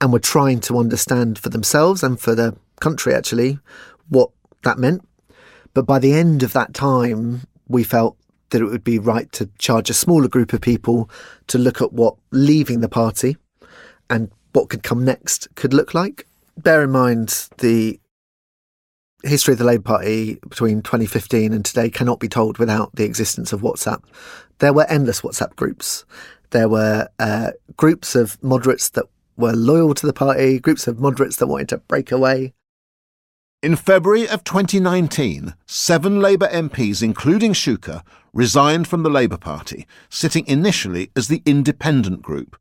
and 0.00 0.12
were 0.12 0.18
trying 0.18 0.60
to 0.60 0.78
understand 0.78 1.38
for 1.38 1.48
themselves 1.48 2.02
and 2.02 2.20
for 2.20 2.34
the 2.34 2.56
country 2.80 3.14
actually 3.14 3.58
what 4.08 4.30
that 4.64 4.78
meant. 4.78 5.06
But 5.74 5.86
by 5.86 5.98
the 5.98 6.12
end 6.12 6.42
of 6.42 6.52
that 6.54 6.74
time, 6.74 7.42
we 7.68 7.84
felt 7.84 8.16
that 8.50 8.60
it 8.60 8.66
would 8.66 8.84
be 8.84 8.98
right 8.98 9.30
to 9.32 9.48
charge 9.58 9.90
a 9.90 9.94
smaller 9.94 10.28
group 10.28 10.52
of 10.52 10.60
people 10.60 11.10
to 11.48 11.58
look 11.58 11.80
at 11.80 11.92
what 11.92 12.16
leaving 12.30 12.80
the 12.80 12.88
party 12.88 13.36
and 14.10 14.30
what 14.56 14.70
could 14.70 14.82
come 14.82 15.04
next 15.04 15.54
could 15.54 15.74
look 15.74 15.92
like. 15.92 16.26
Bear 16.56 16.82
in 16.82 16.90
mind 16.90 17.50
the 17.58 18.00
history 19.22 19.52
of 19.52 19.58
the 19.58 19.64
Labour 19.64 19.82
Party 19.82 20.38
between 20.48 20.80
2015 20.80 21.52
and 21.52 21.62
today 21.62 21.90
cannot 21.90 22.20
be 22.20 22.28
told 22.28 22.56
without 22.56 22.90
the 22.94 23.04
existence 23.04 23.52
of 23.52 23.60
WhatsApp. 23.60 24.02
There 24.58 24.72
were 24.72 24.86
endless 24.88 25.20
WhatsApp 25.20 25.54
groups. 25.56 26.06
There 26.50 26.70
were 26.70 27.08
uh, 27.18 27.50
groups 27.76 28.14
of 28.14 28.42
moderates 28.42 28.88
that 28.90 29.04
were 29.36 29.52
loyal 29.52 29.92
to 29.92 30.06
the 30.06 30.14
party, 30.14 30.58
groups 30.58 30.86
of 30.86 30.98
moderates 30.98 31.36
that 31.36 31.48
wanted 31.48 31.68
to 31.68 31.78
break 31.78 32.10
away. 32.10 32.54
In 33.62 33.76
February 33.76 34.26
of 34.26 34.42
2019, 34.42 35.54
seven 35.66 36.20
Labour 36.20 36.48
MPs, 36.48 37.02
including 37.02 37.52
Shuker, 37.52 38.02
resigned 38.32 38.88
from 38.88 39.02
the 39.02 39.10
Labour 39.10 39.36
Party, 39.36 39.86
sitting 40.08 40.46
initially 40.46 41.10
as 41.14 41.28
the 41.28 41.42
independent 41.44 42.22
group. 42.22 42.56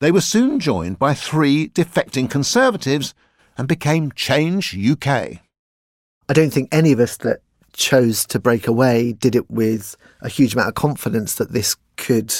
They 0.00 0.10
were 0.10 0.20
soon 0.20 0.60
joined 0.60 0.98
by 0.98 1.14
three 1.14 1.68
defecting 1.68 2.28
Conservatives 2.28 3.14
and 3.56 3.68
became 3.68 4.12
Change 4.12 4.76
UK. 4.76 5.08
I 6.28 6.32
don't 6.32 6.50
think 6.50 6.68
any 6.72 6.92
of 6.92 7.00
us 7.00 7.16
that 7.18 7.40
chose 7.72 8.24
to 8.26 8.38
break 8.38 8.66
away 8.66 9.12
did 9.12 9.34
it 9.34 9.50
with 9.50 9.96
a 10.20 10.28
huge 10.28 10.54
amount 10.54 10.68
of 10.68 10.74
confidence 10.74 11.34
that 11.36 11.52
this 11.52 11.76
could 11.96 12.34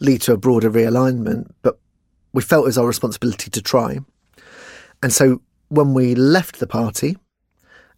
lead 0.00 0.20
to 0.22 0.32
a 0.32 0.36
broader 0.36 0.70
realignment, 0.70 1.50
but 1.62 1.78
we 2.32 2.42
felt 2.42 2.64
it 2.64 2.66
was 2.66 2.78
our 2.78 2.86
responsibility 2.86 3.50
to 3.50 3.62
try. 3.62 3.98
And 5.02 5.12
so 5.12 5.40
when 5.68 5.94
we 5.94 6.14
left 6.14 6.60
the 6.60 6.66
party, 6.66 7.16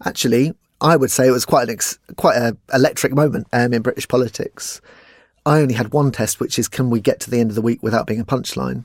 actually, 0.05 0.55
I 0.81 0.97
would 0.97 1.11
say 1.11 1.27
it 1.27 1.33
was 1.33 1.45
quite 1.45 1.65
an 1.65 1.75
ex- 1.75 1.99
quite 2.17 2.37
an 2.37 2.59
electric 2.73 3.13
moment 3.13 3.47
um, 3.53 3.75
in 3.75 3.83
British 3.83 4.09
politics. 4.09 4.81
I 5.47 5.61
only 5.61 5.75
had 5.75 5.93
one 5.93 6.13
test, 6.13 6.41
which 6.41 6.59
is 6.59 6.69
can 6.69 6.91
we 6.91 7.01
get 7.01 7.21
to 7.21 7.31
the 7.31 7.41
end 7.41 7.51
of 7.51 7.55
the 7.55 7.63
week 7.63 7.83
without 7.83 8.07
being 8.07 8.21
a 8.21 8.25
punchline? 8.25 8.85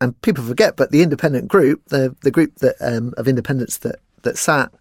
And 0.00 0.20
people 0.22 0.42
forget, 0.42 0.76
but 0.76 0.90
the 0.90 1.02
independent 1.02 1.48
group, 1.48 1.82
the 1.88 2.16
the 2.22 2.30
group 2.30 2.56
that 2.56 2.76
um, 2.80 3.14
of 3.16 3.28
independents 3.28 3.78
that 3.78 3.96
that 4.22 4.38
sat, 4.38 4.72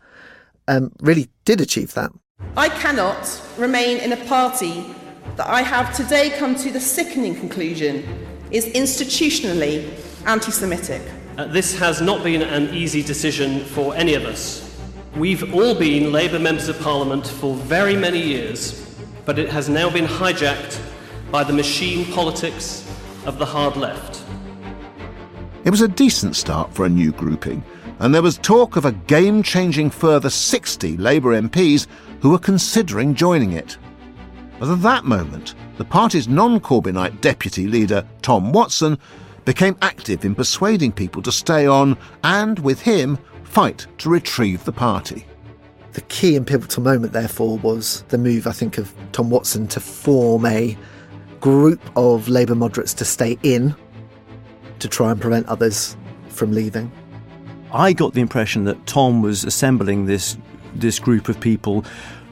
um, 0.67 0.91
really 1.01 1.29
did 1.45 1.61
achieve 1.61 1.93
that. 1.93 2.11
I 2.57 2.69
cannot 2.69 3.41
remain 3.57 3.97
in 3.97 4.13
a 4.13 4.25
party 4.25 4.85
that 5.35 5.47
I 5.47 5.61
have 5.61 5.95
today 5.95 6.31
come 6.31 6.55
to 6.55 6.71
the 6.71 6.79
sickening 6.79 7.35
conclusion 7.35 8.03
is 8.51 8.65
institutionally 8.67 9.89
anti 10.25 10.51
Semitic. 10.51 11.01
Uh, 11.37 11.45
this 11.45 11.77
has 11.77 12.01
not 12.01 12.23
been 12.23 12.41
an 12.41 12.73
easy 12.73 13.01
decision 13.01 13.63
for 13.65 13.95
any 13.95 14.15
of 14.15 14.25
us. 14.25 14.67
We've 15.15 15.53
all 15.53 15.75
been 15.75 16.11
Labour 16.11 16.39
members 16.39 16.67
of 16.67 16.79
Parliament 16.79 17.27
for 17.27 17.55
very 17.55 17.95
many 17.95 18.19
years, 18.19 18.95
but 19.25 19.37
it 19.39 19.49
has 19.49 19.69
now 19.69 19.89
been 19.89 20.05
hijacked 20.05 20.79
by 21.31 21.43
the 21.45 21.53
machine 21.53 22.05
politics 22.11 22.85
of 23.25 23.39
the 23.39 23.45
hard 23.45 23.77
left. 23.77 24.23
It 25.63 25.69
was 25.69 25.81
a 25.81 25.87
decent 25.87 26.35
start 26.35 26.73
for 26.73 26.85
a 26.85 26.89
new 26.89 27.11
grouping, 27.11 27.63
and 27.99 28.13
there 28.13 28.21
was 28.21 28.37
talk 28.37 28.75
of 28.75 28.85
a 28.85 28.91
game 28.91 29.41
changing 29.41 29.91
further 29.91 30.29
60 30.29 30.97
Labour 30.97 31.39
MPs 31.39 31.87
who 32.19 32.31
were 32.31 32.39
considering 32.39 33.15
joining 33.15 33.53
it. 33.53 33.77
But 34.59 34.69
at 34.69 34.81
that 34.81 35.05
moment, 35.05 35.55
the 35.77 35.85
party's 35.85 36.27
non 36.27 36.59
Corbynite 36.59 37.21
deputy 37.21 37.67
leader, 37.67 38.05
Tom 38.21 38.51
Watson, 38.51 38.97
became 39.45 39.77
active 39.81 40.25
in 40.25 40.35
persuading 40.35 40.91
people 40.91 41.21
to 41.21 41.31
stay 41.31 41.65
on 41.65 41.97
and, 42.23 42.59
with 42.59 42.81
him, 42.81 43.17
fight 43.43 43.87
to 43.99 44.09
retrieve 44.09 44.63
the 44.65 44.71
party. 44.71 45.25
The 45.93 46.01
key 46.01 46.35
and 46.35 46.45
pivotal 46.45 46.83
moment, 46.83 47.13
therefore, 47.13 47.57
was 47.59 48.03
the 48.09 48.17
move, 48.17 48.47
I 48.47 48.51
think, 48.51 48.77
of 48.77 48.93
Tom 49.11 49.29
Watson 49.29 49.67
to 49.67 49.79
form 49.79 50.45
a 50.45 50.77
group 51.41 51.81
of 51.97 52.29
Labour 52.29 52.55
moderates 52.55 52.93
to 52.93 53.05
stay 53.05 53.37
in 53.43 53.75
to 54.79 54.87
try 54.87 55.11
and 55.11 55.19
prevent 55.19 55.47
others 55.47 55.97
from 56.29 56.53
leaving. 56.53 56.91
I 57.73 57.93
got 57.93 58.13
the 58.13 58.21
impression 58.21 58.63
that 58.65 58.85
Tom 58.85 59.21
was 59.21 59.43
assembling 59.43 60.05
this 60.05 60.37
this 60.75 60.99
group 60.99 61.27
of 61.27 61.37
people 61.39 61.83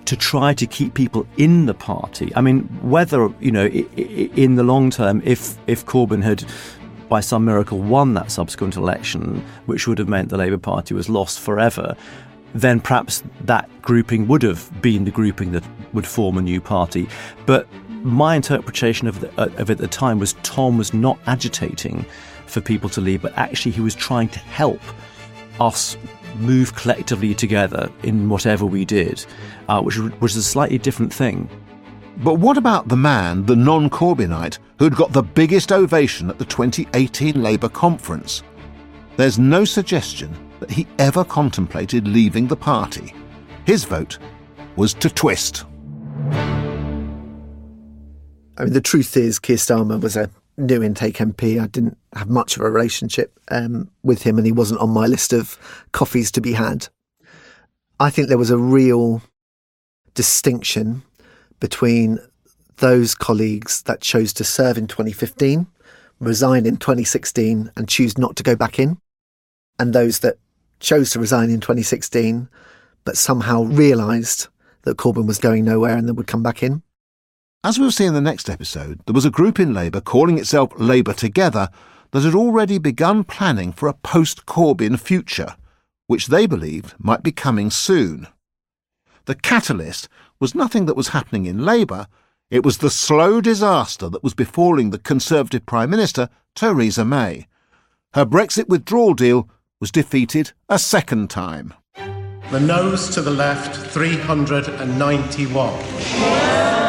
to 0.06 0.16
try 0.16 0.54
to 0.54 0.66
keep 0.66 0.94
people 0.94 1.28
in 1.38 1.66
the 1.66 1.74
party. 1.74 2.32
I 2.36 2.42
mean, 2.42 2.62
whether 2.82 3.30
you 3.40 3.52
know, 3.52 3.66
in 3.68 4.56
the 4.56 4.64
long 4.64 4.90
term, 4.90 5.22
if 5.26 5.58
if 5.68 5.86
Corbyn 5.86 6.24
had 6.24 6.46
by 7.10 7.20
some 7.20 7.44
miracle 7.44 7.80
won 7.80 8.14
that 8.14 8.32
subsequent 8.32 8.76
election, 8.76 9.44
which 9.66 9.88
would 9.88 9.98
have 9.98 10.08
meant 10.08 10.30
the 10.30 10.38
Labour 10.38 10.58
Party 10.58 10.94
was 10.94 11.10
lost 11.10 11.40
forever, 11.40 11.96
then 12.54 12.80
perhaps 12.80 13.24
that 13.42 13.70
grouping 13.82 14.28
would 14.28 14.44
have 14.44 14.70
been 14.82 15.06
the 15.06 15.12
grouping 15.12 15.52
that 15.52 15.64
would 15.94 16.06
form 16.06 16.38
a 16.38 16.42
new 16.42 16.62
party. 16.62 17.08
But 17.46 17.68
my 18.04 18.36
interpretation 18.36 19.08
of, 19.08 19.20
the, 19.20 19.30
uh, 19.40 19.50
of 19.58 19.70
it 19.70 19.74
at 19.74 19.78
the 19.80 19.88
time 19.88 20.20
was 20.20 20.34
Tom 20.44 20.78
was 20.78 20.94
not 20.94 21.20
agitating 21.28 22.06
for 22.46 22.62
people 22.62 22.90
to 22.90 23.02
leave, 23.02 23.22
but 23.22 23.38
actually 23.38 23.72
he 23.72 23.82
was 23.82 23.96
trying 23.96 24.30
to 24.30 24.40
help 24.40 24.82
us 25.60 25.98
move 26.38 26.76
collectively 26.76 27.34
together 27.34 27.92
in 28.04 28.30
whatever 28.30 28.66
we 28.66 28.86
did, 28.86 29.26
uh, 29.68 29.82
which 29.82 29.98
was 30.22 30.36
a 30.36 30.44
slightly 30.44 30.78
different 30.78 31.14
thing. 31.14 31.50
But 32.18 32.36
what 32.36 32.58
about 32.58 32.88
the 32.88 32.98
man, 32.98 33.46
the 33.46 33.56
non 33.56 33.90
Corbynite, 33.90 34.60
who'd 34.78 34.96
got 34.96 35.14
the 35.14 35.24
biggest 35.24 35.72
ovation 35.72 36.30
at 36.30 36.38
the 36.38 36.46
2018 36.46 37.42
Labour 37.42 37.70
conference? 37.70 38.44
There's 39.16 39.40
no 39.40 39.66
suggestion 39.66 40.36
that 40.60 40.72
he 40.72 40.88
ever 40.98 41.24
contemplated 41.24 42.08
leaving 42.08 42.48
the 42.48 42.56
party. 42.56 43.14
His 43.66 43.84
vote 43.86 44.18
was 44.76 44.94
to 44.96 45.10
twist. 45.10 45.66
I 48.60 48.66
mean, 48.66 48.74
the 48.74 48.82
truth 48.82 49.16
is, 49.16 49.40
Keir 49.40 49.56
Starmer 49.56 50.00
was 50.00 50.16
a 50.16 50.30
new 50.58 50.84
intake 50.84 51.18
MP. 51.18 51.62
I 51.62 51.68
didn't 51.68 51.98
have 52.14 52.30
much 52.30 52.58
of 52.58 52.62
a 52.62 52.70
relationship 52.70 53.40
um, 53.50 53.90
with 54.04 54.24
him, 54.24 54.38
and 54.38 54.46
he 54.46 54.52
wasn't 54.52 54.82
on 54.82 54.90
my 54.90 55.06
list 55.06 55.32
of 55.32 55.58
coffees 55.94 56.30
to 56.32 56.42
be 56.42 56.54
had. 56.54 56.90
I 58.00 58.10
think 58.10 58.28
there 58.28 58.38
was 58.38 58.52
a 58.52 58.58
real 58.58 59.22
distinction 60.14 61.04
between 61.60 62.20
those 62.78 63.16
colleagues 63.16 63.84
that 63.84 64.02
chose 64.02 64.34
to 64.34 64.44
serve 64.44 64.78
in 64.78 64.88
2015, 64.88 65.66
resign 66.20 66.66
in 66.66 66.78
2016, 66.78 67.72
and 67.76 67.90
choose 67.90 68.18
not 68.18 68.36
to 68.36 68.44
go 68.44 68.56
back 68.56 68.78
in, 68.78 68.98
and 69.80 69.94
those 69.94 70.20
that 70.20 70.38
chose 70.80 71.12
to 71.12 71.20
resign 71.20 71.50
in 71.50 71.60
2016 71.60 72.50
but 73.06 73.18
somehow 73.18 73.64
realised 73.64 74.48
that 74.84 74.98
Corbyn 74.98 75.26
was 75.26 75.40
going 75.40 75.66
nowhere 75.66 75.98
and 75.98 76.08
then 76.08 76.16
would 76.16 76.28
come 76.28 76.44
back 76.44 76.62
in. 76.62 76.84
As 77.62 77.78
we'll 77.78 77.92
see 77.92 78.06
in 78.06 78.14
the 78.14 78.22
next 78.22 78.50
episode, 78.50 79.02
there 79.06 79.14
was 79.14 79.26
a 79.26 79.30
group 79.30 79.60
in 79.60 79.74
Labour 79.74 80.00
calling 80.00 80.38
itself 80.38 80.72
Labour 80.78 81.12
Together 81.12 81.68
that 82.12 82.24
had 82.24 82.34
already 82.34 82.78
begun 82.78 83.26
planning 83.26 83.74
for 83.74 83.90
a 83.90 83.94
post 83.94 84.46
Corbyn 84.46 84.98
future, 84.98 85.58
which 86.08 86.28
they 86.28 86.46
believed 86.46 86.94
might 86.98 87.22
be 87.22 87.34
coming 87.34 87.70
soon. 87.70 88.28
The 89.26 89.36
catalyst 89.36 90.08
was 90.40 90.56
nothing 90.56 90.86
that 90.86 90.96
was 90.96 91.10
happening 91.10 91.48
in 91.48 91.66
Labour, 91.66 92.08
it 92.50 92.64
was 92.64 92.78
the 92.78 92.90
slow 92.90 93.42
disaster 93.42 94.08
that 94.08 94.24
was 94.24 94.34
befalling 94.34 94.92
the 94.92 94.98
Conservative 94.98 95.66
Prime 95.66 95.90
Minister, 95.90 96.30
Theresa 96.56 97.04
May. 97.04 97.46
Her 98.14 98.26
Brexit 98.26 98.70
withdrawal 98.70 99.14
deal 99.14 99.50
was 99.82 99.92
defeated 99.92 100.54
a 100.70 100.80
second 100.80 101.30
time. 101.30 101.74
The 102.52 102.62
noes 102.62 103.10
to 103.10 103.22
the 103.22 103.32
left, 103.32 103.76
391. 103.92 106.89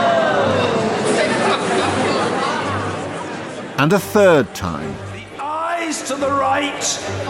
And 3.80 3.92
a 3.94 3.98
third 3.98 4.54
time. 4.54 4.94
The 5.14 5.24
ayes 5.42 6.02
to 6.02 6.14
the 6.14 6.30
right, 6.30 6.82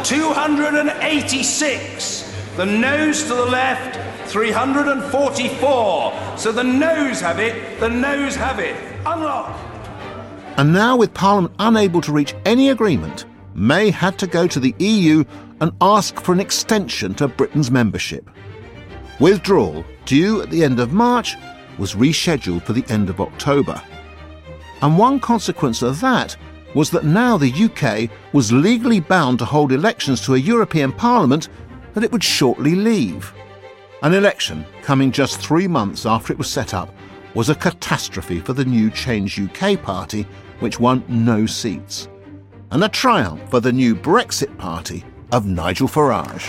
286. 0.03 2.35
The 2.57 2.67
noes 2.67 3.23
to 3.23 3.35
the 3.35 3.47
left, 3.47 4.29
344. 4.29 6.37
So 6.37 6.51
the 6.51 6.65
noes 6.65 7.21
have 7.21 7.39
it, 7.39 7.79
the 7.79 7.89
noes 7.89 8.35
have 8.35 8.59
it. 8.59 8.75
Unlock. 9.07 9.57
And 10.57 10.73
now, 10.73 10.97
with 10.97 11.15
Parliament 11.15 11.55
unable 11.61 12.01
to 12.01 12.11
reach 12.11 12.35
any 12.45 12.71
agreement, 12.71 13.27
May 13.55 13.93
had 13.93 14.19
to 14.19 14.27
go 14.27 14.49
to 14.49 14.59
the 14.59 14.75
EU 14.81 15.23
and 15.61 15.71
ask 15.81 16.21
for 16.21 16.33
an 16.33 16.41
extension 16.41 17.15
to 17.15 17.29
Britain's 17.29 17.71
membership. 17.71 18.29
Withdrawal, 19.21 19.85
due 20.05 20.43
at 20.43 20.51
the 20.51 20.65
end 20.65 20.81
of 20.81 20.93
March, 20.93 21.37
was 21.79 21.95
rescheduled 21.95 22.65
for 22.65 22.73
the 22.73 22.85
end 22.89 23.09
of 23.09 23.21
October. 23.21 23.81
And 24.83 24.97
one 24.97 25.21
consequence 25.21 25.83
of 25.83 26.01
that 26.01 26.37
was 26.75 26.91
that 26.91 27.05
now 27.05 27.37
the 27.37 27.53
UK 27.53 28.11
was 28.33 28.53
legally 28.53 29.01
bound 29.01 29.39
to 29.39 29.45
hold 29.45 29.73
elections 29.73 30.21
to 30.23 30.35
a 30.35 30.39
European 30.39 30.93
Parliament 30.93 31.49
that 31.95 32.05
it 32.05 32.13
would 32.13 32.25
shortly 32.25 32.75
leave. 32.75 33.33
An 34.03 34.15
election, 34.15 34.65
coming 34.83 35.13
just 35.13 35.41
three 35.41 35.69
months 35.69 36.07
after 36.07 36.33
it 36.33 36.39
was 36.39 36.49
set 36.49 36.73
up, 36.73 36.95
was 37.35 37.49
a 37.49 37.55
catastrophe 37.55 38.41
for 38.41 38.53
the 38.53 38.65
new 38.65 38.91
Change 38.91 39.39
UK 39.39 39.81
party, 39.83 40.27
which 40.61 40.81
won 40.81 41.05
no 41.09 41.47
seats, 41.47 42.09
and 42.71 42.83
a 42.83 42.89
triumph 42.89 43.41
for 43.51 43.61
the 43.61 43.73
new 43.73 43.95
Brexit 43.95 44.57
party 44.59 45.05
of 45.33 45.47
Nigel 45.47 45.89
Farage. 45.89 46.49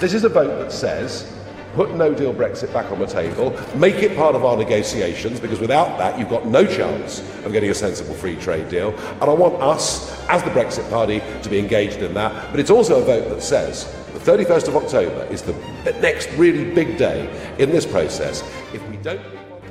This 0.00 0.14
is 0.14 0.24
a 0.24 0.28
vote 0.28 0.58
that 0.58 0.72
says 0.72 1.39
put 1.74 1.94
no 1.94 2.14
deal 2.14 2.34
Brexit 2.34 2.72
back 2.72 2.90
on 2.90 2.98
the 2.98 3.06
table, 3.06 3.58
make 3.76 3.96
it 3.96 4.16
part 4.16 4.34
of 4.34 4.44
our 4.44 4.56
negotiations, 4.56 5.40
because 5.40 5.60
without 5.60 5.98
that, 5.98 6.18
you've 6.18 6.28
got 6.28 6.46
no 6.46 6.66
chance 6.66 7.20
of 7.44 7.52
getting 7.52 7.70
a 7.70 7.74
sensible 7.74 8.14
free 8.14 8.36
trade 8.36 8.68
deal. 8.68 8.90
And 9.20 9.24
I 9.24 9.32
want 9.32 9.54
us, 9.62 10.10
as 10.28 10.42
the 10.42 10.50
Brexit 10.50 10.88
Party, 10.90 11.22
to 11.42 11.48
be 11.48 11.58
engaged 11.58 12.02
in 12.02 12.14
that. 12.14 12.50
But 12.50 12.60
it's 12.60 12.70
also 12.70 13.00
a 13.00 13.04
vote 13.04 13.28
that 13.28 13.42
says 13.42 13.84
the 14.12 14.18
31st 14.18 14.68
of 14.68 14.76
October 14.76 15.26
is 15.30 15.42
the 15.42 15.54
next 16.00 16.30
really 16.32 16.74
big 16.74 16.98
day 16.98 17.28
in 17.58 17.70
this 17.70 17.86
process. 17.86 18.42
If 18.72 18.86
we 18.88 18.96
don't. 18.98 19.20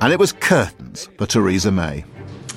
And 0.00 0.12
it 0.12 0.18
was 0.18 0.32
curtains 0.32 1.08
for 1.18 1.26
Theresa 1.26 1.70
May. 1.70 2.04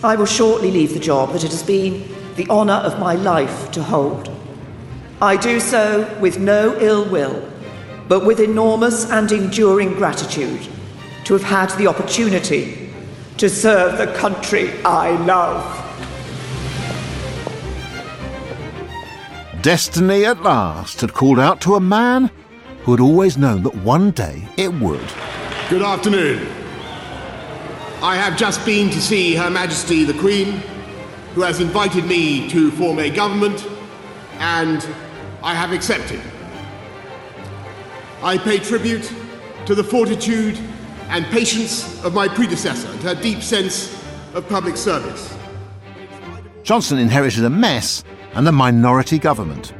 I 0.03 0.15
will 0.15 0.25
shortly 0.25 0.71
leave 0.71 0.93
the 0.93 0.99
job 0.99 1.31
that 1.33 1.43
it 1.43 1.51
has 1.51 1.63
been 1.63 2.09
the 2.35 2.49
honour 2.49 2.73
of 2.73 2.99
my 2.99 3.15
life 3.15 3.71
to 3.71 3.83
hold. 3.83 4.29
I 5.21 5.37
do 5.37 5.59
so 5.59 6.17
with 6.19 6.39
no 6.39 6.77
ill 6.79 7.09
will 7.09 7.52
but 8.07 8.25
with 8.25 8.39
enormous 8.39 9.09
and 9.09 9.31
enduring 9.31 9.93
gratitude 9.93 10.67
to 11.25 11.33
have 11.33 11.43
had 11.43 11.69
the 11.77 11.87
opportunity 11.87 12.91
to 13.37 13.49
serve 13.49 13.97
the 13.97 14.07
country 14.17 14.71
I 14.83 15.11
love. 15.25 15.79
Destiny 19.61 20.25
at 20.25 20.43
last 20.43 21.01
had 21.01 21.13
called 21.13 21.39
out 21.39 21.61
to 21.61 21.75
a 21.75 21.79
man 21.79 22.29
who 22.83 22.91
had 22.91 22.99
always 22.99 23.37
known 23.37 23.63
that 23.63 23.75
one 23.75 24.11
day 24.11 24.45
it 24.57 24.73
would. 24.73 25.07
Good 25.69 25.81
afternoon. 25.81 26.45
I 28.01 28.17
have 28.17 28.35
just 28.35 28.65
been 28.65 28.89
to 28.89 28.99
see 28.99 29.35
Her 29.35 29.49
Majesty 29.49 30.03
the 30.03 30.19
Queen, 30.19 30.61
who 31.33 31.41
has 31.41 31.61
invited 31.61 32.03
me 32.03 32.49
to 32.49 32.71
form 32.71 32.99
a 32.99 33.09
government, 33.09 33.65
and 34.39 34.85
I 35.41 35.55
have 35.55 35.71
accepted. 35.71 36.19
I 38.23 38.37
pay 38.37 38.57
tribute 38.59 39.11
to 39.65 39.75
the 39.75 39.83
fortitude 39.83 40.57
and 41.09 41.25
patience 41.25 42.01
of 42.05 42.13
my 42.13 42.29
predecessor 42.29 42.89
and 42.89 43.01
her 43.01 43.15
deep 43.15 43.43
sense 43.43 43.93
of 44.33 44.47
public 44.47 44.77
service. 44.77 45.35
Johnson 46.63 46.99
inherited 46.99 47.43
a 47.43 47.49
mess 47.49 48.01
and 48.33 48.47
a 48.47 48.51
minority 48.53 49.19
government. 49.19 49.73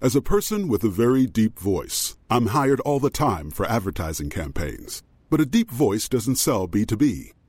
As 0.00 0.16
a 0.16 0.22
person 0.22 0.68
with 0.68 0.84
a 0.84 0.88
very 0.88 1.26
deep 1.26 1.58
voice, 1.58 2.16
I'm 2.30 2.46
hired 2.46 2.80
all 2.80 2.98
the 3.00 3.10
time 3.10 3.50
for 3.50 3.66
advertising 3.66 4.30
campaigns. 4.30 5.02
But 5.30 5.40
a 5.40 5.46
deep 5.46 5.70
voice 5.70 6.08
doesn't 6.08 6.36
sell 6.36 6.68
B2B, 6.68 7.32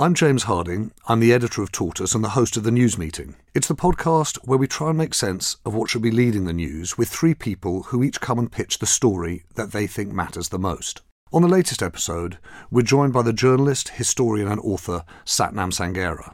I'm 0.00 0.14
James 0.14 0.44
Harding. 0.44 0.92
I'm 1.08 1.20
the 1.20 1.34
editor 1.34 1.60
of 1.62 1.72
Tortoise 1.72 2.14
and 2.14 2.24
the 2.24 2.30
host 2.30 2.56
of 2.56 2.62
the 2.62 2.70
News 2.70 2.96
Meeting. 2.96 3.36
It's 3.52 3.68
the 3.68 3.74
podcast 3.74 4.38
where 4.46 4.56
we 4.56 4.66
try 4.66 4.88
and 4.88 4.96
make 4.96 5.12
sense 5.12 5.58
of 5.66 5.74
what 5.74 5.90
should 5.90 6.00
be 6.00 6.10
leading 6.10 6.46
the 6.46 6.54
news 6.54 6.96
with 6.96 7.10
three 7.10 7.34
people 7.34 7.82
who 7.82 8.02
each 8.02 8.18
come 8.18 8.38
and 8.38 8.50
pitch 8.50 8.78
the 8.78 8.86
story 8.86 9.44
that 9.56 9.72
they 9.72 9.86
think 9.86 10.10
matters 10.10 10.48
the 10.48 10.58
most. 10.58 11.02
On 11.34 11.42
the 11.42 11.48
latest 11.48 11.82
episode, 11.82 12.38
we're 12.70 12.80
joined 12.80 13.12
by 13.12 13.20
the 13.20 13.34
journalist, 13.34 13.90
historian, 13.90 14.48
and 14.48 14.58
author 14.62 15.04
Sathnam 15.26 15.70
Sanghera. 15.70 16.32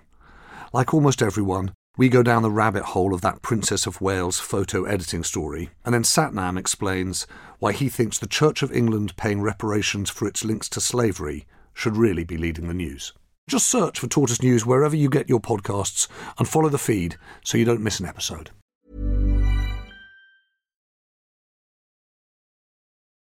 Like 0.72 0.94
almost 0.94 1.20
everyone, 1.20 1.72
we 1.98 2.09
go 2.09 2.22
down 2.22 2.44
the 2.44 2.52
rabbit 2.52 2.85
hole 2.85 3.12
of 3.12 3.20
that 3.22 3.42
Princess 3.42 3.85
of 3.85 4.00
Wales 4.00 4.38
photo 4.38 4.85
editing 4.85 5.24
story, 5.24 5.70
and 5.85 5.92
then 5.92 6.05
Sathnam 6.05 6.57
explains 6.57 7.26
why 7.59 7.72
he 7.72 7.88
thinks 7.88 8.16
the 8.16 8.29
Church 8.29 8.62
of 8.62 8.70
England 8.70 9.16
paying 9.16 9.42
reparations 9.42 10.09
for 10.09 10.29
its 10.29 10.44
links 10.44 10.68
to 10.68 10.81
slavery 10.81 11.46
should 11.74 11.96
really 11.96 12.22
be 12.22 12.37
leading 12.37 12.68
the 12.68 12.72
news. 12.74 13.12
Just 13.48 13.68
search 13.68 14.00
for 14.00 14.09
Tortoise 14.09 14.42
News 14.42 14.66
wherever 14.66 14.96
you 14.96 15.09
get 15.09 15.28
your 15.28 15.38
podcasts 15.38 16.09
and 16.37 16.48
follow 16.48 16.68
the 16.68 16.78
feed 16.78 17.16
so 17.44 17.56
you 17.56 17.64
don't 17.64 17.80
miss 17.80 18.00
an 18.00 18.06
episode. 18.06 18.50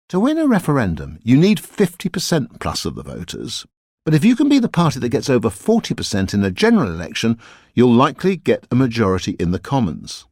To 0.10 0.19
win 0.19 0.39
a 0.39 0.47
referendum, 0.47 1.19
you 1.21 1.38
need 1.38 1.60
50% 1.60 2.60
plus 2.60 2.84
of 2.86 2.95
the 2.95 3.03
voters. 3.03 3.67
But 4.06 4.15
if 4.15 4.25
you 4.25 4.36
can 4.36 4.49
be 4.49 4.58
the 4.58 4.69
party 4.69 4.99
that 5.01 5.10
gets 5.10 5.30
over 5.30 5.49
40% 5.49 6.34
in 6.34 6.43
a 6.43 6.49
general 6.49 6.89
election, 6.89 7.38
you'll 7.75 7.93
likely 7.93 8.38
get 8.38 8.65
a 8.71 8.75
majority 8.75 9.34
in 9.34 9.51
the 9.51 9.60
Commons. 9.60 10.25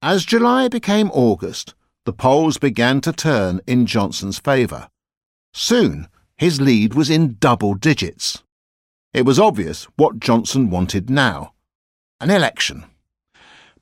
As 0.00 0.24
July 0.24 0.68
became 0.68 1.10
August, 1.12 1.74
the 2.04 2.12
polls 2.12 2.58
began 2.58 3.00
to 3.00 3.12
turn 3.12 3.60
in 3.66 3.86
Johnson's 3.86 4.38
favour. 4.38 4.88
Soon, 5.52 6.06
his 6.36 6.60
lead 6.60 6.94
was 6.94 7.10
in 7.10 7.38
double 7.40 7.74
digits. 7.74 8.42
It 9.12 9.26
was 9.26 9.40
obvious 9.40 9.84
what 9.96 10.20
Johnson 10.20 10.70
wanted 10.70 11.10
now 11.10 11.54
an 12.20 12.30
election. 12.30 12.84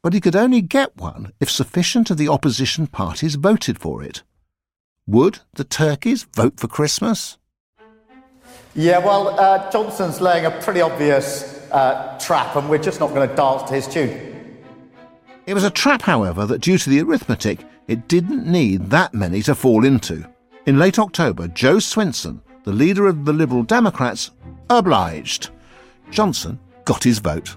But 0.02 0.14
he 0.14 0.20
could 0.20 0.36
only 0.36 0.62
get 0.62 0.96
one 0.96 1.32
if 1.38 1.50
sufficient 1.50 2.10
of 2.10 2.16
the 2.16 2.28
opposition 2.28 2.86
parties 2.86 3.34
voted 3.34 3.78
for 3.78 4.02
it. 4.02 4.22
Would 5.06 5.40
the 5.54 5.64
turkeys 5.64 6.26
vote 6.34 6.58
for 6.58 6.68
Christmas? 6.68 7.36
Yeah, 8.74 8.98
well, 8.98 9.38
uh, 9.38 9.70
Johnson's 9.70 10.20
laying 10.20 10.46
a 10.46 10.50
pretty 10.62 10.80
obvious 10.80 11.68
uh, 11.72 12.18
trap, 12.18 12.56
and 12.56 12.70
we're 12.70 12.78
just 12.78 13.00
not 13.00 13.10
going 13.10 13.28
to 13.28 13.34
dance 13.34 13.64
to 13.64 13.74
his 13.74 13.88
tune. 13.88 14.56
It 15.46 15.54
was 15.54 15.64
a 15.64 15.70
trap, 15.70 16.02
however, 16.02 16.46
that 16.46 16.60
due 16.60 16.78
to 16.78 16.88
the 16.88 17.00
arithmetic, 17.00 17.64
it 17.86 18.08
didn't 18.08 18.46
need 18.46 18.90
that 18.90 19.12
many 19.12 19.42
to 19.42 19.54
fall 19.54 19.84
into. 19.84 20.26
In 20.66 20.78
late 20.78 20.98
October, 20.98 21.48
Jo 21.48 21.76
Swinson, 21.76 22.40
the 22.64 22.72
leader 22.72 23.06
of 23.06 23.24
the 23.24 23.32
Liberal 23.32 23.62
Democrats, 23.62 24.30
obliged. 24.70 25.50
Johnson 26.10 26.58
got 26.84 27.04
his 27.04 27.18
vote. 27.18 27.56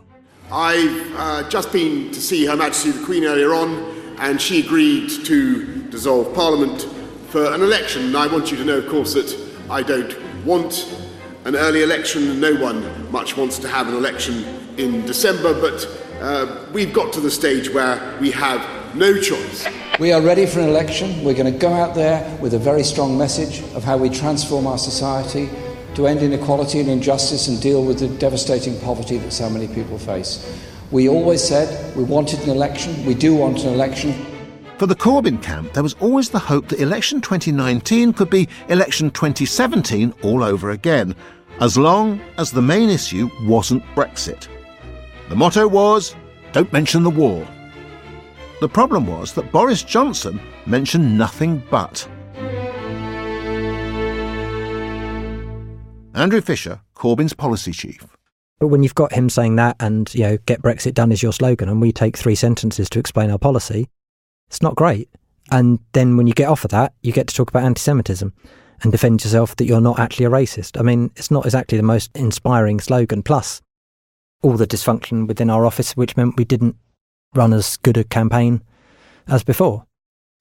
I've 0.51 1.15
uh, 1.15 1.49
just 1.49 1.71
been 1.71 2.11
to 2.11 2.21
see 2.21 2.45
Her 2.45 2.57
Majesty 2.57 2.91
the 2.91 3.05
Queen 3.05 3.23
earlier 3.23 3.53
on, 3.53 4.15
and 4.19 4.41
she 4.41 4.59
agreed 4.59 5.09
to 5.25 5.83
dissolve 5.83 6.33
Parliament 6.35 6.81
for 7.29 7.53
an 7.53 7.61
election. 7.61 8.07
And 8.07 8.17
I 8.17 8.27
want 8.27 8.51
you 8.51 8.57
to 8.57 8.65
know, 8.65 8.77
of 8.79 8.89
course, 8.89 9.13
that 9.13 9.33
I 9.69 9.81
don't 9.81 10.13
want 10.45 10.93
an 11.45 11.55
early 11.55 11.83
election. 11.83 12.39
No 12.39 12.53
one 12.55 13.11
much 13.11 13.37
wants 13.37 13.57
to 13.59 13.67
have 13.69 13.87
an 13.87 13.95
election 13.95 14.43
in 14.77 15.05
December, 15.05 15.53
but 15.59 15.87
uh, 16.19 16.65
we've 16.73 16.93
got 16.93 17.13
to 17.13 17.21
the 17.21 17.31
stage 17.31 17.69
where 17.69 18.17
we 18.19 18.31
have 18.31 18.95
no 18.95 19.13
choice. 19.19 19.40
We 19.99 20.11
are 20.11 20.21
ready 20.21 20.45
for 20.45 20.59
an 20.59 20.69
election. 20.69 21.23
We're 21.23 21.35
going 21.35 21.51
to 21.51 21.59
go 21.59 21.73
out 21.73 21.93
there 21.93 22.37
with 22.41 22.53
a 22.53 22.59
very 22.59 22.83
strong 22.83 23.17
message 23.17 23.61
of 23.75 23.83
how 23.83 23.97
we 23.97 24.09
transform 24.09 24.65
our 24.65 24.77
society 24.77 25.49
to 25.95 26.07
end 26.07 26.21
inequality 26.21 26.79
and 26.79 26.89
injustice 26.89 27.47
and 27.47 27.61
deal 27.61 27.83
with 27.83 27.99
the 27.99 28.07
devastating 28.07 28.79
poverty 28.79 29.17
that 29.17 29.31
so 29.31 29.49
many 29.49 29.67
people 29.67 29.97
face. 29.97 30.59
We 30.91 31.09
always 31.09 31.43
said 31.43 31.95
we 31.95 32.03
wanted 32.03 32.39
an 32.43 32.49
election. 32.49 33.05
We 33.05 33.13
do 33.13 33.35
want 33.35 33.63
an 33.63 33.73
election. 33.73 34.13
For 34.77 34.87
the 34.87 34.95
Corbyn 34.95 35.43
camp, 35.43 35.73
there 35.73 35.83
was 35.83 35.95
always 35.99 36.29
the 36.29 36.39
hope 36.39 36.69
that 36.69 36.79
election 36.79 37.21
2019 37.21 38.13
could 38.13 38.29
be 38.29 38.47
election 38.69 39.11
2017 39.11 40.13
all 40.23 40.43
over 40.43 40.71
again, 40.71 41.15
as 41.59 41.77
long 41.77 42.19
as 42.37 42.51
the 42.51 42.61
main 42.61 42.89
issue 42.89 43.29
wasn't 43.43 43.83
Brexit. 43.95 44.47
The 45.29 45.35
motto 45.35 45.67
was 45.67 46.15
don't 46.53 46.73
mention 46.73 47.03
the 47.03 47.09
war. 47.09 47.47
The 48.61 48.69
problem 48.69 49.07
was 49.07 49.33
that 49.33 49.51
Boris 49.51 49.81
Johnson 49.81 50.39
mentioned 50.67 51.17
nothing 51.17 51.63
but. 51.71 52.07
Andrew 56.13 56.41
Fisher, 56.41 56.79
Corbyn's 56.95 57.33
policy 57.33 57.71
chief. 57.71 58.05
But 58.59 58.67
when 58.67 58.83
you've 58.83 58.93
got 58.93 59.13
him 59.13 59.31
saying 59.31 59.55
that 59.55 59.77
and, 59.79 60.13
you 60.13 60.21
know, 60.21 60.37
get 60.45 60.61
Brexit 60.61 60.93
done 60.93 61.11
is 61.11 61.23
your 61.23 61.33
slogan, 61.33 61.69
and 61.69 61.81
we 61.81 61.91
take 61.91 62.15
three 62.15 62.35
sentences 62.35 62.87
to 62.91 62.99
explain 62.99 63.31
our 63.31 63.39
policy, 63.39 63.89
it's 64.47 64.61
not 64.61 64.75
great. 64.75 65.09
And 65.49 65.79
then 65.93 66.15
when 66.15 66.27
you 66.27 66.33
get 66.35 66.47
off 66.47 66.63
of 66.63 66.69
that, 66.69 66.93
you 67.01 67.11
get 67.11 67.25
to 67.29 67.35
talk 67.35 67.49
about 67.49 67.63
anti 67.63 67.79
Semitism 67.79 68.31
and 68.83 68.91
defend 68.91 69.23
yourself 69.23 69.55
that 69.55 69.65
you're 69.65 69.81
not 69.81 69.97
actually 69.97 70.27
a 70.27 70.29
racist. 70.29 70.79
I 70.79 70.83
mean, 70.83 71.09
it's 71.15 71.31
not 71.31 71.45
exactly 71.45 71.79
the 71.79 71.83
most 71.83 72.11
inspiring 72.13 72.79
slogan. 72.79 73.23
Plus, 73.23 73.59
all 74.43 74.53
the 74.53 74.67
dysfunction 74.67 75.27
within 75.27 75.49
our 75.49 75.65
office, 75.65 75.97
which 75.97 76.15
meant 76.15 76.37
we 76.37 76.45
didn't 76.45 76.75
run 77.33 77.53
as 77.53 77.77
good 77.77 77.97
a 77.97 78.03
campaign 78.03 78.61
as 79.27 79.43
before. 79.43 79.85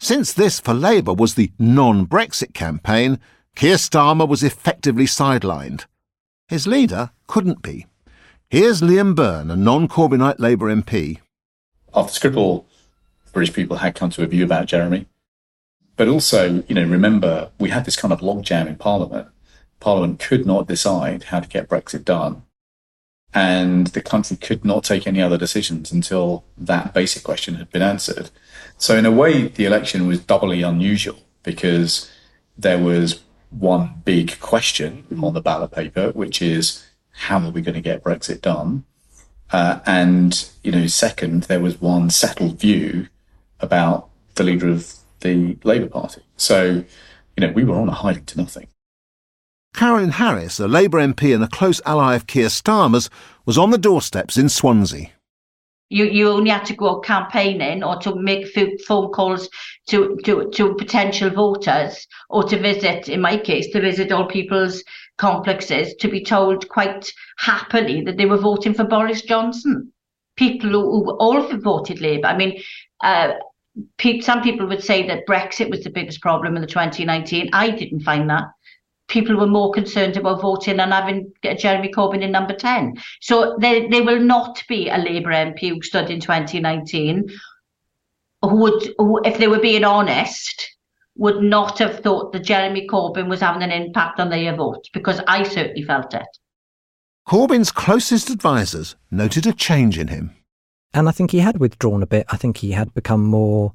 Since 0.00 0.32
this 0.32 0.60
for 0.60 0.74
Labour 0.74 1.14
was 1.14 1.34
the 1.34 1.52
non 1.58 2.06
Brexit 2.06 2.54
campaign, 2.54 3.20
Keir 3.54 3.76
Starmer 3.76 4.26
was 4.26 4.42
effectively 4.42 5.04
sidelined. 5.04 5.84
His 6.48 6.66
leader 6.66 7.10
couldn't 7.26 7.62
be. 7.62 7.86
Here's 8.48 8.80
Liam 8.80 9.14
Byrne, 9.14 9.50
a 9.50 9.56
non 9.56 9.88
Corbynite 9.88 10.40
Labour 10.40 10.74
MP. 10.74 11.18
After 11.94 12.30
Skripal, 12.30 12.64
British 13.32 13.54
people 13.54 13.76
had 13.76 13.94
come 13.94 14.10
to 14.10 14.24
a 14.24 14.26
view 14.26 14.44
about 14.44 14.66
Jeremy. 14.66 15.06
But 15.96 16.08
also, 16.08 16.64
you 16.66 16.74
know, 16.74 16.84
remember, 16.84 17.50
we 17.58 17.68
had 17.68 17.84
this 17.84 17.96
kind 17.96 18.12
of 18.12 18.20
logjam 18.20 18.66
in 18.66 18.76
Parliament. 18.76 19.28
Parliament 19.80 20.18
could 20.18 20.46
not 20.46 20.66
decide 20.66 21.24
how 21.24 21.40
to 21.40 21.48
get 21.48 21.68
Brexit 21.68 22.04
done. 22.04 22.42
And 23.32 23.88
the 23.88 24.02
country 24.02 24.36
could 24.36 24.64
not 24.64 24.82
take 24.84 25.06
any 25.06 25.22
other 25.22 25.38
decisions 25.38 25.92
until 25.92 26.44
that 26.58 26.92
basic 26.92 27.22
question 27.22 27.54
had 27.54 27.70
been 27.70 27.82
answered. 27.82 28.30
So, 28.76 28.96
in 28.96 29.06
a 29.06 29.10
way, 29.10 29.48
the 29.48 29.66
election 29.66 30.06
was 30.06 30.20
doubly 30.20 30.62
unusual 30.62 31.18
because 31.42 32.10
there 32.58 32.78
was 32.78 33.22
one 33.50 34.02
big 34.04 34.38
question 34.40 35.04
on 35.22 35.34
the 35.34 35.40
ballot 35.40 35.72
paper, 35.72 36.10
which 36.10 36.42
is 36.42 36.84
how 37.12 37.38
are 37.40 37.50
we 37.50 37.60
going 37.60 37.74
to 37.74 37.80
get 37.80 38.02
Brexit 38.02 38.40
done? 38.40 38.84
Uh, 39.52 39.80
and, 39.86 40.48
you 40.62 40.72
know, 40.72 40.86
second, 40.86 41.44
there 41.44 41.60
was 41.60 41.80
one 41.80 42.10
settled 42.10 42.60
view 42.60 43.08
about 43.58 44.08
the 44.36 44.44
leader 44.44 44.68
of 44.68 44.94
the 45.20 45.58
Labour 45.64 45.88
Party. 45.88 46.22
So, 46.36 46.84
you 47.36 47.46
know, 47.46 47.52
we 47.52 47.64
were 47.64 47.76
on 47.76 47.88
a 47.88 47.92
hiding 47.92 48.24
to 48.26 48.38
nothing. 48.38 48.68
Carolyn 49.74 50.10
Harris, 50.10 50.60
a 50.60 50.68
Labour 50.68 50.98
MP 50.98 51.34
and 51.34 51.42
a 51.42 51.48
close 51.48 51.80
ally 51.86 52.14
of 52.14 52.26
Keir 52.26 52.48
Starmer's, 52.48 53.08
was 53.46 53.56
on 53.56 53.70
the 53.70 53.78
doorsteps 53.78 54.36
in 54.36 54.48
Swansea. 54.48 55.10
You, 55.88 56.04
you 56.04 56.28
only 56.28 56.50
had 56.50 56.64
to 56.66 56.76
go 56.76 57.00
campaigning 57.00 57.82
or 57.82 57.96
to 57.98 58.14
make 58.14 58.46
phone 58.86 59.10
calls 59.10 59.48
to, 59.88 60.16
to, 60.24 60.48
to 60.50 60.74
potential 60.76 61.30
voters 61.30 62.06
or 62.28 62.44
to 62.44 62.58
visit, 62.58 63.08
in 63.08 63.20
my 63.20 63.36
case, 63.36 63.70
to 63.72 63.80
visit 63.80 64.12
all 64.12 64.26
people's 64.26 64.84
complexes 65.18 65.94
to 65.96 66.08
be 66.08 66.22
told 66.22 66.68
quite 66.68 67.10
happily 67.38 68.02
that 68.02 68.16
they 68.16 68.26
were 68.26 68.36
voting 68.36 68.72
for 68.72 68.84
Boris 68.84 69.22
Johnson. 69.22 69.92
people 70.36 70.70
who, 70.70 71.04
who 71.04 71.10
all 71.18 71.42
voted 71.58 72.00
Labour. 72.00 72.28
I 72.28 72.36
mean, 72.36 72.62
uh, 73.02 73.32
some 74.20 74.42
people 74.42 74.66
would 74.66 74.82
say 74.82 75.06
that 75.06 75.26
Brexit 75.26 75.70
was 75.70 75.84
the 75.84 75.90
biggest 75.90 76.20
problem 76.20 76.56
in 76.56 76.62
the 76.62 76.66
2019. 76.66 77.50
I 77.52 77.70
didn't 77.70 78.00
find 78.00 78.28
that. 78.30 78.44
People 79.10 79.36
were 79.36 79.46
more 79.46 79.72
concerned 79.72 80.16
about 80.16 80.40
voting 80.40 80.80
and 80.80 80.92
having 80.92 81.32
Jeremy 81.58 81.92
Corbyn 81.92 82.22
in 82.22 82.32
number 82.32 82.54
10. 82.54 82.94
So 83.20 83.56
there, 83.58 83.90
there 83.90 84.04
will 84.04 84.20
not 84.20 84.62
be 84.68 84.88
a 84.88 84.96
Labour 84.96 85.30
MP 85.30 85.68
who 85.68 85.82
stood 85.82 86.10
in 86.10 86.20
2019 86.20 87.28
who 88.42 88.56
would, 88.56 88.94
who, 88.98 89.20
if 89.24 89.38
they 89.38 89.48
were 89.48 89.60
being 89.60 89.84
honest, 89.84 90.76
would 91.16 91.42
not 91.42 91.78
have 91.78 92.00
thought 92.00 92.32
that 92.32 92.44
Jeremy 92.44 92.86
Corbyn 92.86 93.28
was 93.28 93.40
having 93.40 93.62
an 93.62 93.70
impact 93.70 94.20
on 94.20 94.30
their 94.30 94.54
vote 94.56 94.88
because 94.92 95.20
I 95.26 95.42
certainly 95.42 95.82
felt 95.82 96.14
it. 96.14 96.26
Corbyn's 97.28 97.70
closest 97.70 98.30
advisers 98.30 98.96
noted 99.10 99.46
a 99.46 99.52
change 99.52 99.98
in 99.98 100.08
him. 100.08 100.34
And 100.92 101.08
I 101.08 101.12
think 101.12 101.30
he 101.30 101.38
had 101.40 101.60
withdrawn 101.60 102.02
a 102.02 102.06
bit. 102.06 102.26
I 102.30 102.36
think 102.36 102.56
he 102.58 102.72
had 102.72 102.94
become 102.94 103.24
more 103.24 103.74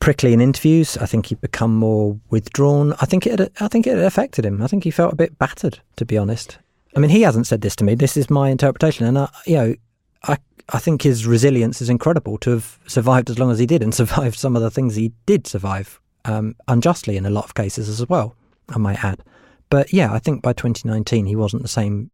prickly 0.00 0.32
in 0.32 0.40
interviews. 0.40 0.96
I 0.96 1.06
think 1.06 1.26
he'd 1.26 1.40
become 1.40 1.76
more 1.76 2.18
withdrawn. 2.30 2.94
I 3.00 3.06
think 3.06 3.26
it 3.26 3.38
had, 3.38 3.50
I 3.60 3.68
think 3.68 3.86
it 3.86 3.98
affected 3.98 4.44
him. 4.44 4.62
I 4.62 4.66
think 4.66 4.84
he 4.84 4.90
felt 4.90 5.12
a 5.12 5.16
bit 5.16 5.38
battered, 5.38 5.80
to 5.96 6.04
be 6.04 6.18
honest. 6.18 6.58
I 6.96 7.00
mean, 7.00 7.10
he 7.10 7.22
hasn't 7.22 7.46
said 7.46 7.60
this 7.60 7.76
to 7.76 7.84
me. 7.84 7.94
This 7.94 8.16
is 8.16 8.28
my 8.28 8.48
interpretation, 8.48 9.06
and 9.06 9.18
I, 9.18 9.28
you 9.46 9.56
know, 9.56 9.74
I 10.24 10.38
I 10.72 10.78
think 10.78 11.02
his 11.02 11.26
resilience 11.26 11.80
is 11.80 11.88
incredible 11.88 12.38
to 12.38 12.50
have 12.50 12.78
survived 12.86 13.30
as 13.30 13.38
long 13.38 13.50
as 13.50 13.58
he 13.58 13.66
did 13.66 13.82
and 13.82 13.94
survived 14.02 14.38
some 14.38 14.56
of 14.56 14.62
the 14.62 14.70
things 14.70 14.96
he 14.96 15.12
did 15.26 15.46
survive 15.46 16.00
um, 16.24 16.56
unjustly 16.68 17.16
in 17.16 17.26
a 17.26 17.30
lot 17.30 17.44
of 17.44 17.54
cases 17.54 17.88
as 17.88 18.08
well. 18.08 18.34
I 18.68 18.78
might 18.78 19.04
add, 19.04 19.22
but 19.68 19.92
yeah, 19.92 20.12
I 20.12 20.18
think 20.18 20.42
by 20.42 20.52
2019 20.52 21.26
he 21.26 21.36
wasn't 21.36 21.62
the 21.62 21.68
same 21.68 22.10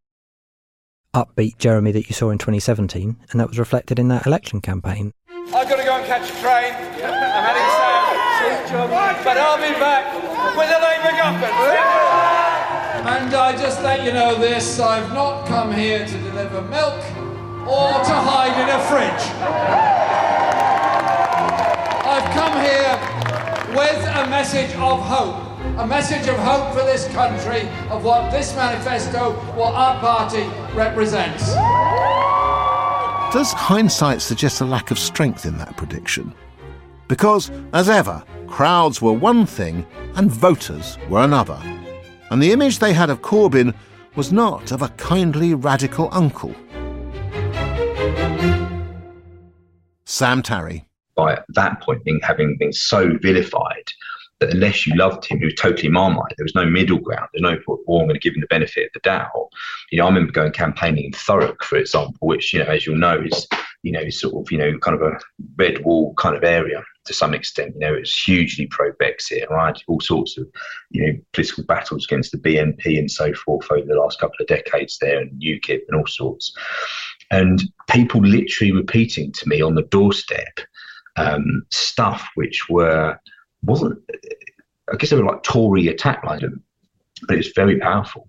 upbeat 1.14 1.58
Jeremy 1.58 1.92
that 1.92 2.08
you 2.08 2.14
saw 2.14 2.30
in 2.30 2.38
2017, 2.38 3.16
and 3.30 3.40
that 3.40 3.48
was 3.48 3.58
reflected 3.58 3.98
in 3.98 4.08
that 4.08 4.26
election 4.26 4.60
campaign. 4.60 5.12
I've 5.28 5.68
got 5.68 5.76
to 5.76 5.84
go 5.84 5.96
and 5.96 6.06
catch 6.06 6.30
a 6.30 6.40
train. 6.40 6.85
I'm 8.72 8.88
heading 8.88 9.22
south. 9.22 9.24
But 9.24 9.36
I'll 9.38 9.56
be 9.58 9.78
back 9.78 10.12
with 10.56 10.70
a 10.70 10.80
Labour 10.82 11.16
government. 11.16 11.54
And 13.06 13.34
I 13.34 13.52
just 13.52 13.82
let 13.82 14.04
you 14.04 14.12
know 14.12 14.34
this 14.34 14.80
I've 14.80 15.12
not 15.12 15.46
come 15.46 15.72
here 15.72 16.04
to 16.04 16.18
deliver 16.18 16.62
milk 16.62 16.98
or 17.66 17.92
to 18.02 18.14
hide 18.14 18.56
in 18.62 18.68
a 18.68 18.80
fridge. 18.86 19.24
I've 22.06 22.28
come 22.34 22.54
here 22.62 22.98
with 23.76 24.02
a 24.16 24.26
message 24.28 24.74
of 24.76 25.00
hope. 25.00 25.42
A 25.78 25.86
message 25.86 26.28
of 26.28 26.36
hope 26.38 26.72
for 26.72 26.84
this 26.84 27.06
country, 27.08 27.68
of 27.90 28.04
what 28.04 28.30
this 28.30 28.54
manifesto, 28.54 29.32
what 29.54 29.74
our 29.74 29.98
party 30.00 30.44
represents. 30.74 31.54
Does 33.32 33.52
hindsight 33.52 34.22
suggest 34.22 34.60
a 34.60 34.64
lack 34.64 34.90
of 34.90 34.98
strength 34.98 35.44
in 35.44 35.58
that 35.58 35.76
prediction? 35.76 36.32
Because, 37.08 37.50
as 37.72 37.88
ever, 37.88 38.22
crowds 38.48 39.02
were 39.02 39.12
one 39.12 39.46
thing 39.46 39.86
and 40.14 40.30
voters 40.30 40.98
were 41.08 41.22
another. 41.22 41.60
And 42.30 42.42
the 42.42 42.52
image 42.52 42.78
they 42.78 42.92
had 42.92 43.10
of 43.10 43.22
Corbyn 43.22 43.74
was 44.14 44.32
not 44.32 44.72
of 44.72 44.82
a 44.82 44.88
kindly 44.90 45.54
radical 45.54 46.08
uncle. 46.12 46.54
Sam 50.04 50.42
Tarry. 50.42 50.86
By 51.14 51.40
that 51.50 51.80
point, 51.80 52.02
having 52.22 52.56
been 52.58 52.72
so 52.72 53.16
vilified 53.22 53.90
that 54.40 54.52
unless 54.52 54.86
you 54.86 54.94
loved 54.94 55.24
him, 55.24 55.38
he 55.38 55.46
was 55.46 55.54
totally 55.54 55.88
marmite. 55.88 56.34
There 56.36 56.44
was 56.44 56.54
no 56.54 56.66
middle 56.66 56.98
ground. 56.98 57.28
There's 57.32 57.42
no, 57.42 57.58
oh, 57.68 58.00
I'm 58.00 58.06
going 58.06 58.14
to 58.14 58.20
give 58.20 58.34
him 58.34 58.40
the 58.40 58.46
benefit 58.48 58.86
of 58.86 58.92
the 58.94 59.00
doubt. 59.00 59.30
You 59.90 59.98
know, 59.98 60.04
I 60.04 60.08
remember 60.08 60.32
going 60.32 60.52
campaigning 60.52 61.06
in 61.06 61.12
Thurrock, 61.12 61.62
for 61.62 61.76
example, 61.76 62.28
which, 62.28 62.52
you 62.52 62.58
know, 62.58 62.66
as 62.66 62.86
you'll 62.86 62.98
know, 62.98 63.20
is, 63.20 63.46
you 63.82 63.92
know, 63.92 64.08
sort 64.10 64.34
of, 64.34 64.52
you 64.52 64.58
know, 64.58 64.76
kind 64.78 65.00
of 65.00 65.02
a 65.02 65.18
red 65.56 65.84
wall 65.84 66.12
kind 66.14 66.36
of 66.36 66.44
area 66.44 66.82
to 67.06 67.14
some 67.14 67.34
extent. 67.34 67.74
You 67.74 67.80
know, 67.80 67.94
it's 67.94 68.24
hugely 68.24 68.66
pro 68.66 68.92
Brexit, 68.92 69.48
right? 69.50 69.78
All 69.88 70.00
sorts 70.00 70.36
of, 70.38 70.46
you 70.90 71.06
know, 71.06 71.18
political 71.32 71.64
battles 71.64 72.04
against 72.04 72.32
the 72.32 72.38
BNP 72.38 72.98
and 72.98 73.10
so 73.10 73.32
forth 73.34 73.70
over 73.70 73.86
the 73.86 73.94
last 73.94 74.20
couple 74.20 74.36
of 74.40 74.46
decades 74.46 74.98
there, 75.00 75.20
and 75.20 75.40
UKIP 75.40 75.80
and 75.88 75.98
all 75.98 76.06
sorts. 76.06 76.52
And 77.30 77.62
people 77.90 78.20
literally 78.20 78.72
repeating 78.72 79.32
to 79.32 79.48
me 79.48 79.60
on 79.60 79.74
the 79.74 79.82
doorstep 79.82 80.60
um, 81.16 81.64
stuff 81.70 82.28
which 82.34 82.68
were 82.68 83.18
wasn't. 83.62 83.98
I 84.92 84.96
guess 84.96 85.10
they 85.10 85.16
were 85.16 85.24
like 85.24 85.42
Tory 85.42 85.88
attack 85.88 86.22
lines, 86.24 86.44
but 87.26 87.38
it's 87.38 87.50
very 87.56 87.80
powerful 87.80 88.28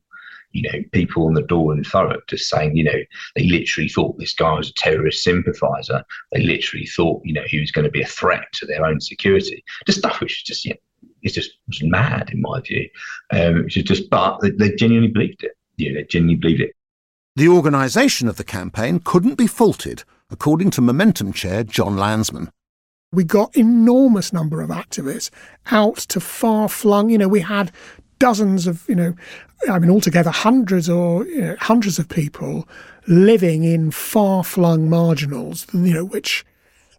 you 0.51 0.61
know, 0.63 0.83
people 0.91 1.27
on 1.27 1.33
the 1.33 1.41
door 1.41 1.73
in 1.73 1.83
Thurrock 1.83 2.27
just 2.27 2.49
saying, 2.49 2.75
you 2.75 2.83
know, 2.83 2.99
they 3.35 3.43
literally 3.43 3.89
thought 3.89 4.17
this 4.17 4.33
guy 4.33 4.53
was 4.53 4.69
a 4.69 4.73
terrorist 4.73 5.23
sympathiser. 5.23 6.03
They 6.31 6.41
literally 6.41 6.85
thought, 6.85 7.21
you 7.23 7.33
know, 7.33 7.43
he 7.45 7.59
was 7.59 7.71
going 7.71 7.85
to 7.85 7.91
be 7.91 8.01
a 8.01 8.07
threat 8.07 8.47
to 8.53 8.65
their 8.65 8.85
own 8.85 8.99
security. 9.01 9.63
Just 9.85 9.99
stuff 9.99 10.19
which 10.19 10.37
is 10.37 10.43
just, 10.43 10.65
you 10.65 10.71
know, 10.71 11.09
it's 11.21 11.35
just 11.35 11.51
was 11.67 11.83
mad 11.83 12.29
in 12.31 12.41
my 12.41 12.61
view. 12.61 12.89
Um, 13.31 13.63
which 13.63 13.77
is 13.77 13.83
just, 13.83 14.09
but 14.09 14.39
they, 14.41 14.51
they 14.51 14.75
genuinely 14.75 15.11
believed 15.11 15.43
it. 15.43 15.51
You 15.75 15.93
know, 15.93 15.99
they 15.99 16.05
genuinely 16.05 16.39
believed 16.39 16.61
it. 16.61 16.75
The 17.35 17.49
organisation 17.49 18.27
of 18.27 18.37
the 18.37 18.43
campaign 18.43 18.99
couldn't 18.99 19.35
be 19.35 19.45
faulted, 19.45 20.03
according 20.31 20.71
to 20.71 20.81
Momentum 20.81 21.33
Chair 21.33 21.63
Jon 21.63 21.95
Lansman. 21.95 22.49
We 23.11 23.23
got 23.23 23.55
enormous 23.55 24.33
number 24.33 24.61
of 24.61 24.69
activists 24.69 25.29
out 25.71 25.97
to 25.97 26.19
far 26.19 26.67
flung. 26.67 27.09
You 27.09 27.19
know, 27.19 27.27
we 27.27 27.41
had 27.41 27.71
dozens 28.19 28.65
of, 28.67 28.83
you 28.89 28.95
know, 28.95 29.13
I 29.69 29.79
mean, 29.79 29.89
altogether 29.89 30.29
hundreds 30.29 30.89
or 30.89 31.25
you 31.25 31.41
know, 31.41 31.55
hundreds 31.59 31.99
of 31.99 32.09
people 32.09 32.67
living 33.07 33.63
in 33.63 33.91
far 33.91 34.43
flung 34.43 34.89
marginals, 34.89 35.65
you 35.73 35.93
know, 35.93 36.05
which, 36.05 36.45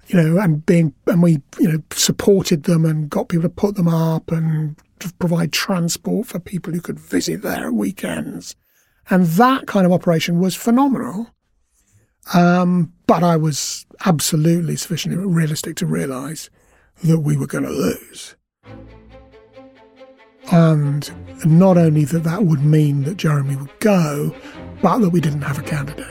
you 0.09 0.21
know, 0.21 0.39
and 0.41 0.65
being, 0.65 0.95
and 1.07 1.23
we, 1.23 1.43
you 1.59 1.69
know, 1.73 1.83
supported 1.93 2.65
them 2.65 2.85
and 2.85 3.11
got 3.11 3.29
people 3.29 3.43
to 3.43 3.49
put 3.49 3.77
them 3.77 3.89
up 3.89 4.31
and 4.33 4.77
to 5.01 5.13
provide 5.15 5.53
transport 5.53 6.27
for 6.27 6.39
people 6.39 6.73
who 6.73 6.81
could 6.81 6.99
visit 6.99 7.43
there 7.43 7.67
at 7.67 7.75
weekends. 7.75 8.57
And 9.11 9.27
that 9.27 9.67
kind 9.67 9.87
of 9.87 9.93
operation 9.93 10.39
was 10.39 10.55
phenomenal. 10.55 11.29
Um, 12.35 12.93
but 13.07 13.23
I 13.23 13.37
was 13.37 13.87
absolutely 14.05 14.77
sufficiently 14.77 15.25
realistic 15.25 15.77
to 15.77 15.87
realise 15.87 16.51
that 17.05 17.21
we 17.21 17.37
were 17.37 17.47
going 17.47 17.65
to 17.65 17.71
lose. 17.71 18.37
And 20.51 21.11
not 21.45 21.77
only 21.77 22.05
that 22.07 22.25
that 22.25 22.45
would 22.45 22.65
mean 22.65 23.05
that 23.05 23.17
Jeremy 23.17 23.57
would 23.57 23.79
go, 23.81 24.35
but 24.81 24.99
that 24.99 25.11
we 25.11 25.21
didn't 25.21 25.43
have 25.43 25.59
a 25.59 25.63
candidate. 25.63 26.07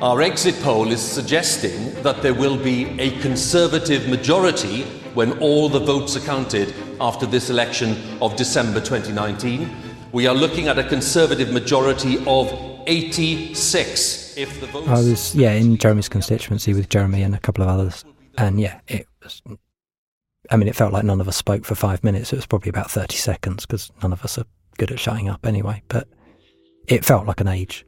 Our 0.00 0.22
exit 0.22 0.54
poll 0.62 0.92
is 0.92 1.00
suggesting 1.00 1.92
that 2.02 2.22
there 2.22 2.34
will 2.34 2.56
be 2.56 2.84
a 3.00 3.18
Conservative 3.18 4.08
majority 4.08 4.84
when 5.14 5.36
all 5.40 5.68
the 5.68 5.80
votes 5.80 6.16
are 6.16 6.20
counted 6.20 6.72
after 7.00 7.26
this 7.26 7.50
election 7.50 7.96
of 8.22 8.36
December 8.36 8.80
2019. 8.80 9.68
We 10.12 10.26
are 10.28 10.34
looking 10.34 10.68
at 10.68 10.78
a 10.78 10.84
Conservative 10.84 11.52
majority 11.52 12.18
of 12.26 12.52
86 12.86 14.36
if 14.36 14.60
the 14.60 14.66
votes. 14.68 14.88
I 14.88 14.92
was, 14.92 15.34
yeah, 15.34 15.52
in 15.52 15.76
Jeremy's 15.78 16.08
constituency 16.08 16.74
with 16.74 16.88
Jeremy 16.88 17.22
and 17.22 17.34
a 17.34 17.40
couple 17.40 17.64
of 17.64 17.68
others. 17.68 18.04
And 18.36 18.60
yeah, 18.60 18.80
it 18.86 19.08
was 19.22 19.42
I 20.50 20.56
mean, 20.56 20.68
it 20.68 20.76
felt 20.76 20.92
like 20.92 21.04
none 21.04 21.20
of 21.20 21.28
us 21.28 21.36
spoke 21.36 21.64
for 21.64 21.74
five 21.74 22.02
minutes. 22.02 22.32
It 22.32 22.36
was 22.36 22.46
probably 22.46 22.70
about 22.70 22.90
30 22.90 23.16
seconds 23.16 23.66
because 23.66 23.90
none 24.02 24.12
of 24.12 24.24
us 24.24 24.38
are 24.38 24.44
good 24.78 24.90
at 24.90 24.98
shutting 24.98 25.28
up 25.28 25.46
anyway. 25.46 25.82
But 25.88 26.08
it 26.86 27.04
felt 27.04 27.26
like 27.26 27.40
an 27.40 27.48
age. 27.48 27.84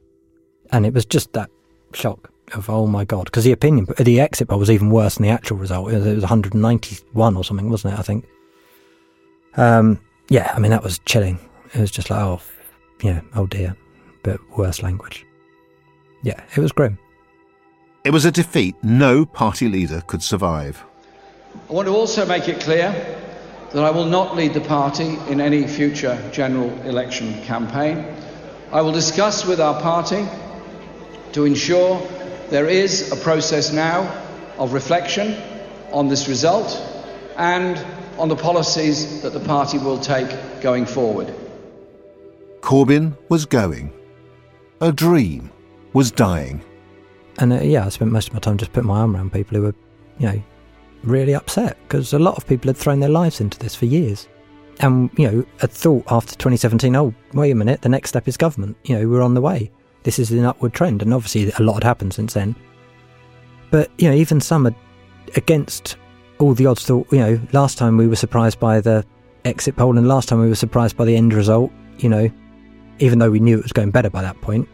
And 0.71 0.85
it 0.85 0.93
was 0.93 1.05
just 1.05 1.33
that 1.33 1.49
shock 1.93 2.31
of, 2.53 2.69
oh 2.69 2.87
my 2.87 3.03
God. 3.03 3.25
Because 3.25 3.43
the 3.43 3.51
opinion, 3.51 3.87
the 3.97 4.19
exit 4.19 4.47
poll 4.47 4.59
was 4.59 4.69
even 4.69 4.89
worse 4.89 5.15
than 5.15 5.23
the 5.23 5.31
actual 5.31 5.57
result. 5.57 5.91
It 5.91 5.97
was, 5.97 6.21
191 6.21 7.35
or 7.35 7.43
something, 7.43 7.69
wasn't 7.69 7.95
it? 7.95 7.99
I 7.99 8.03
think. 8.03 8.25
Um, 9.55 9.99
yeah, 10.29 10.51
I 10.55 10.59
mean, 10.59 10.71
that 10.71 10.83
was 10.83 10.99
chilling. 11.05 11.39
It 11.73 11.79
was 11.79 11.91
just 11.91 12.09
like, 12.09 12.21
oh, 12.21 12.41
yeah, 13.01 13.21
oh 13.35 13.47
dear. 13.47 13.75
But 14.23 14.39
worse 14.57 14.83
language. 14.83 15.25
Yeah, 16.23 16.41
it 16.55 16.59
was 16.59 16.71
grim. 16.71 16.99
It 18.03 18.11
was 18.11 18.25
a 18.25 18.31
defeat 18.31 18.75
no 18.83 19.25
party 19.25 19.67
leader 19.67 20.01
could 20.07 20.21
survive. 20.23 20.83
I 21.69 21.73
want 21.73 21.87
to 21.87 21.93
also 21.93 22.25
make 22.25 22.47
it 22.47 22.61
clear 22.61 22.91
that 23.71 23.83
I 23.83 23.91
will 23.91 24.05
not 24.05 24.35
lead 24.35 24.53
the 24.53 24.61
party 24.61 25.17
in 25.29 25.39
any 25.39 25.67
future 25.67 26.17
general 26.31 26.69
election 26.81 27.41
campaign. 27.43 28.05
I 28.71 28.81
will 28.81 28.91
discuss 28.91 29.45
with 29.45 29.59
our 29.59 29.79
party 29.81 30.25
to 31.33 31.45
ensure 31.45 31.99
there 32.49 32.67
is 32.67 33.11
a 33.11 33.15
process 33.15 33.71
now 33.71 34.01
of 34.57 34.73
reflection 34.73 35.41
on 35.93 36.09
this 36.09 36.27
result 36.27 36.81
and 37.37 37.77
on 38.17 38.27
the 38.27 38.35
policies 38.35 39.21
that 39.21 39.33
the 39.33 39.39
party 39.39 39.77
will 39.77 39.99
take 39.99 40.61
going 40.61 40.85
forward. 40.85 41.33
Corbyn 42.59 43.17
was 43.29 43.45
going. 43.45 43.93
A 44.81 44.91
dream 44.91 45.51
was 45.93 46.11
dying. 46.11 46.61
And 47.39 47.53
uh, 47.53 47.61
yeah, 47.61 47.85
I 47.85 47.89
spent 47.89 48.11
most 48.11 48.27
of 48.27 48.33
my 48.33 48.39
time 48.39 48.57
just 48.57 48.73
putting 48.73 48.87
my 48.87 48.99
arm 48.99 49.15
around 49.15 49.33
people 49.33 49.57
who 49.57 49.63
were, 49.63 49.75
you 50.19 50.27
know, 50.27 50.43
really 51.03 51.33
upset 51.33 51.77
because 51.83 52.13
a 52.13 52.19
lot 52.19 52.37
of 52.37 52.47
people 52.47 52.69
had 52.69 52.77
thrown 52.77 52.99
their 52.99 53.09
lives 53.09 53.41
into 53.41 53.57
this 53.59 53.75
for 53.75 53.85
years. 53.85 54.27
And, 54.79 55.11
you 55.17 55.29
know, 55.29 55.45
had 55.59 55.71
thought 55.71 56.05
after 56.09 56.31
2017, 56.35 56.95
oh, 56.95 57.13
wait 57.33 57.51
a 57.51 57.55
minute, 57.55 57.81
the 57.81 57.89
next 57.89 58.09
step 58.09 58.27
is 58.27 58.37
government. 58.37 58.77
You 58.83 58.97
know, 58.97 59.07
we're 59.07 59.21
on 59.21 59.33
the 59.33 59.41
way. 59.41 59.71
this 60.03 60.19
is 60.19 60.31
an 60.31 60.45
upward 60.45 60.73
trend, 60.73 61.01
and 61.01 61.13
obviously 61.13 61.51
a 61.51 61.63
lot 61.63 61.75
had 61.75 61.83
happened 61.83 62.13
since 62.13 62.33
then. 62.33 62.55
But 63.69 63.89
you 63.97 64.09
know, 64.09 64.15
even 64.15 64.41
some 64.41 64.67
are 64.67 64.75
against 65.35 65.97
all 66.39 66.53
the 66.53 66.65
odds. 66.65 66.85
Thought 66.85 67.11
you 67.11 67.19
know, 67.19 67.39
last 67.53 67.77
time 67.77 67.97
we 67.97 68.07
were 68.07 68.15
surprised 68.15 68.59
by 68.59 68.81
the 68.81 69.05
exit 69.45 69.75
poll, 69.75 69.97
and 69.97 70.07
last 70.07 70.29
time 70.29 70.39
we 70.39 70.49
were 70.49 70.55
surprised 70.55 70.97
by 70.97 71.05
the 71.05 71.15
end 71.15 71.33
result. 71.33 71.71
You 71.99 72.09
know, 72.09 72.31
even 72.99 73.19
though 73.19 73.31
we 73.31 73.39
knew 73.39 73.57
it 73.57 73.63
was 73.63 73.73
going 73.73 73.91
better 73.91 74.09
by 74.09 74.21
that 74.21 74.39
point. 74.41 74.67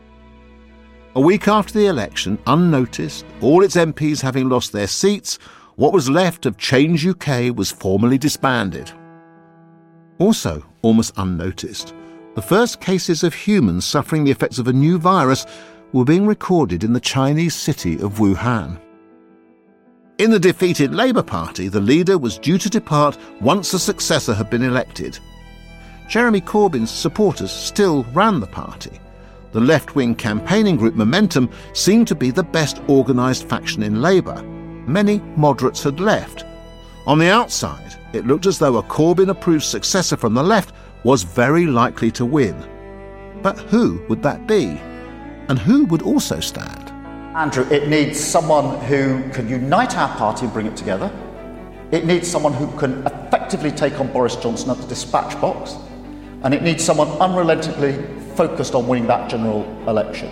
A 1.15 1.21
week 1.21 1.47
after 1.47 1.73
the 1.73 1.87
election, 1.87 2.37
unnoticed, 2.45 3.25
all 3.41 3.63
its 3.63 3.75
MPs 3.75 4.21
having 4.21 4.49
lost 4.49 4.71
their 4.71 4.85
seats, 4.85 5.39
what 5.77 5.93
was 5.93 6.09
left 6.09 6.47
of 6.47 6.57
Change 6.57 7.05
UK 7.07 7.55
was 7.55 7.71
formally 7.71 8.17
disbanded. 8.17 8.91
Also, 10.17 10.65
almost 10.81 11.13
unnoticed, 11.17 11.93
the 12.33 12.41
first 12.41 12.81
cases 12.81 13.23
of 13.23 13.33
humans 13.33 13.85
suffering 13.85 14.23
the 14.23 14.31
effects 14.31 14.57
of 14.57 14.67
a 14.67 14.73
new 14.73 14.97
virus 14.97 15.45
were 15.93 16.03
being 16.03 16.25
recorded 16.25 16.83
in 16.83 16.93
the 16.93 16.99
Chinese 16.99 17.53
city 17.53 17.93
of 17.99 18.17
Wuhan. 18.17 18.81
In 20.17 20.31
the 20.31 20.39
defeated 20.39 20.95
Labour 20.95 21.21
Party, 21.21 21.67
the 21.67 21.79
leader 21.79 22.17
was 22.17 22.39
due 22.39 22.57
to 22.57 22.71
depart 22.71 23.15
once 23.39 23.71
a 23.73 23.79
successor 23.79 24.33
had 24.33 24.49
been 24.49 24.63
elected. 24.63 25.19
Jeremy 26.09 26.41
Corbyn's 26.41 26.89
supporters 26.89 27.51
still 27.51 28.03
ran 28.13 28.39
the 28.39 28.47
party. 28.47 28.99
The 29.51 29.61
left 29.61 29.93
wing 29.93 30.15
campaigning 30.15 30.75
group 30.75 30.95
Momentum 30.95 31.51
seemed 31.73 32.07
to 32.07 32.15
be 32.15 32.31
the 32.31 32.41
best 32.41 32.81
organised 32.89 33.47
faction 33.47 33.83
in 33.83 34.01
Labour. 34.01 34.56
Many 34.87 35.19
moderates 35.35 35.83
had 35.83 35.99
left. 35.99 36.45
On 37.05 37.19
the 37.19 37.29
outside, 37.29 37.95
it 38.13 38.25
looked 38.25 38.45
as 38.45 38.57
though 38.57 38.77
a 38.77 38.83
Corbyn 38.83 39.29
approved 39.29 39.65
successor 39.65 40.15
from 40.15 40.33
the 40.33 40.41
left 40.41 40.73
was 41.03 41.23
very 41.23 41.65
likely 41.65 42.09
to 42.11 42.25
win. 42.25 42.55
But 43.41 43.59
who 43.59 44.01
would 44.07 44.23
that 44.23 44.47
be? 44.47 44.79
And 45.49 45.59
who 45.59 45.83
would 45.85 46.03
also 46.03 46.39
stand? 46.39 46.89
Andrew, 47.35 47.67
it 47.69 47.89
needs 47.89 48.17
someone 48.17 48.79
who 48.85 49.29
can 49.31 49.49
unite 49.49 49.97
our 49.97 50.15
party 50.15 50.45
and 50.45 50.53
bring 50.53 50.67
it 50.67 50.77
together. 50.77 51.11
It 51.91 52.05
needs 52.05 52.29
someone 52.29 52.53
who 52.53 52.67
can 52.77 53.05
effectively 53.05 53.71
take 53.71 53.99
on 53.99 54.11
Boris 54.11 54.37
Johnson 54.37 54.69
at 54.69 54.77
the 54.77 54.87
dispatch 54.87 55.39
box. 55.41 55.75
And 56.43 56.53
it 56.53 56.63
needs 56.63 56.83
someone 56.83 57.09
unrelentingly 57.19 58.03
focused 58.35 58.73
on 58.73 58.87
winning 58.87 59.07
that 59.07 59.29
general 59.29 59.63
election. 59.87 60.29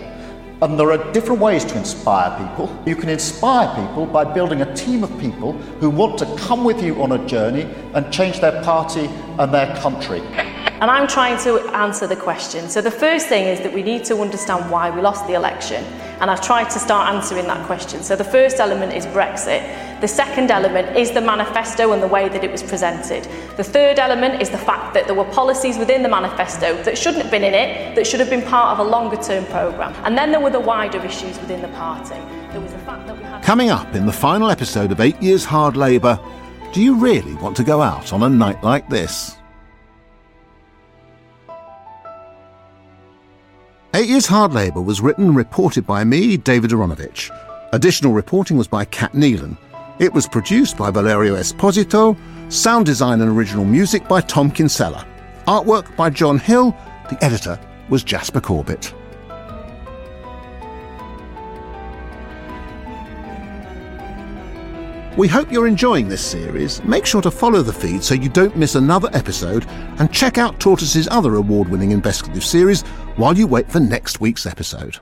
And 0.62 0.80
there 0.80 0.90
are 0.90 1.12
different 1.12 1.42
ways 1.42 1.66
to 1.66 1.76
inspire 1.76 2.30
people. 2.38 2.74
You 2.86 2.96
can 2.96 3.10
inspire 3.10 3.68
people 3.76 4.06
by 4.06 4.24
building 4.24 4.62
a 4.62 4.74
team 4.74 5.04
of 5.04 5.10
people 5.20 5.52
who 5.80 5.90
want 5.90 6.16
to 6.18 6.36
come 6.36 6.64
with 6.64 6.82
you 6.82 7.02
on 7.02 7.12
a 7.12 7.26
journey 7.26 7.64
and 7.92 8.10
change 8.10 8.40
their 8.40 8.62
party 8.62 9.06
and 9.38 9.52
their 9.52 9.76
country. 9.76 10.20
And 10.80 10.90
I'm 10.90 11.08
trying 11.08 11.38
to 11.44 11.58
answer 11.74 12.06
the 12.06 12.16
question. 12.16 12.70
So, 12.70 12.80
the 12.80 12.90
first 12.90 13.28
thing 13.28 13.46
is 13.46 13.60
that 13.60 13.72
we 13.72 13.82
need 13.82 14.04
to 14.06 14.16
understand 14.22 14.70
why 14.70 14.88
we 14.88 15.02
lost 15.02 15.26
the 15.26 15.34
election. 15.34 15.84
And 16.20 16.30
I've 16.30 16.40
tried 16.40 16.70
to 16.70 16.78
start 16.78 17.14
answering 17.14 17.46
that 17.46 17.66
question. 17.66 18.02
So, 18.02 18.16
the 18.16 18.24
first 18.24 18.58
element 18.58 18.92
is 18.94 19.06
Brexit. 19.06 19.62
The 20.00 20.08
second 20.08 20.50
element 20.50 20.96
is 20.96 21.10
the 21.10 21.20
manifesto 21.20 21.92
and 21.92 22.02
the 22.02 22.06
way 22.06 22.28
that 22.28 22.44
it 22.44 22.50
was 22.50 22.62
presented. 22.62 23.24
The 23.56 23.64
third 23.64 23.98
element 23.98 24.42
is 24.42 24.50
the 24.50 24.58
fact 24.58 24.92
that 24.94 25.06
there 25.06 25.14
were 25.14 25.24
policies 25.24 25.78
within 25.78 26.02
the 26.02 26.08
manifesto 26.08 26.82
that 26.82 26.98
shouldn't 26.98 27.22
have 27.22 27.30
been 27.30 27.44
in 27.44 27.54
it, 27.54 27.94
that 27.96 28.06
should 28.06 28.20
have 28.20 28.28
been 28.28 28.42
part 28.42 28.78
of 28.78 28.86
a 28.86 28.88
longer 28.88 29.16
term 29.16 29.46
programme. 29.46 29.94
And 30.04 30.16
then 30.16 30.32
there 30.32 30.40
were 30.40 30.50
the 30.50 30.60
wider 30.60 31.02
issues 31.04 31.38
within 31.40 31.62
the 31.62 31.68
party. 31.68 32.20
There 32.52 32.60
was 32.60 32.72
the 32.72 32.78
fact 32.80 33.06
that 33.06 33.16
we 33.16 33.24
had. 33.24 33.42
Coming 33.42 33.70
up 33.70 33.94
in 33.94 34.06
the 34.06 34.12
final 34.12 34.50
episode 34.50 34.92
of 34.92 35.00
Eight 35.00 35.20
Years 35.22 35.44
Hard 35.44 35.76
Labour, 35.76 36.20
do 36.72 36.82
you 36.82 36.96
really 36.96 37.34
want 37.36 37.56
to 37.56 37.64
go 37.64 37.80
out 37.80 38.12
on 38.12 38.22
a 38.22 38.28
night 38.28 38.62
like 38.62 38.88
this? 38.88 39.36
Eight 43.96 44.10
Years 44.10 44.26
Hard 44.26 44.52
Labour 44.52 44.82
was 44.82 45.00
written 45.00 45.28
and 45.28 45.34
reported 45.34 45.86
by 45.86 46.04
me, 46.04 46.36
David 46.36 46.70
Aaronovitch. 46.70 47.30
Additional 47.72 48.12
reporting 48.12 48.58
was 48.58 48.68
by 48.68 48.84
Cat 48.84 49.12
Neilan. 49.14 49.56
It 49.98 50.12
was 50.12 50.28
produced 50.28 50.76
by 50.76 50.90
Valerio 50.90 51.34
Esposito, 51.36 52.14
sound 52.52 52.84
design 52.84 53.22
and 53.22 53.30
original 53.30 53.64
music 53.64 54.06
by 54.06 54.20
Tom 54.20 54.50
Kinsella, 54.50 55.06
artwork 55.46 55.96
by 55.96 56.10
John 56.10 56.38
Hill, 56.38 56.76
the 57.08 57.16
editor 57.24 57.58
was 57.88 58.04
Jasper 58.04 58.38
Corbett. 58.38 58.92
We 65.16 65.28
hope 65.28 65.50
you're 65.50 65.66
enjoying 65.66 66.08
this 66.08 66.22
series. 66.22 66.84
Make 66.84 67.06
sure 67.06 67.22
to 67.22 67.30
follow 67.30 67.62
the 67.62 67.72
feed 67.72 68.04
so 68.04 68.14
you 68.14 68.28
don't 68.28 68.54
miss 68.54 68.74
another 68.74 69.08
episode 69.14 69.64
and 69.98 70.12
check 70.12 70.36
out 70.36 70.60
Tortoise's 70.60 71.08
other 71.10 71.36
award 71.36 71.70
winning 71.70 71.92
investigative 71.92 72.44
series 72.44 72.84
while 73.16 73.36
you 73.36 73.46
wait 73.46 73.70
for 73.70 73.80
next 73.80 74.20
week's 74.20 74.46
episode. 74.46 74.98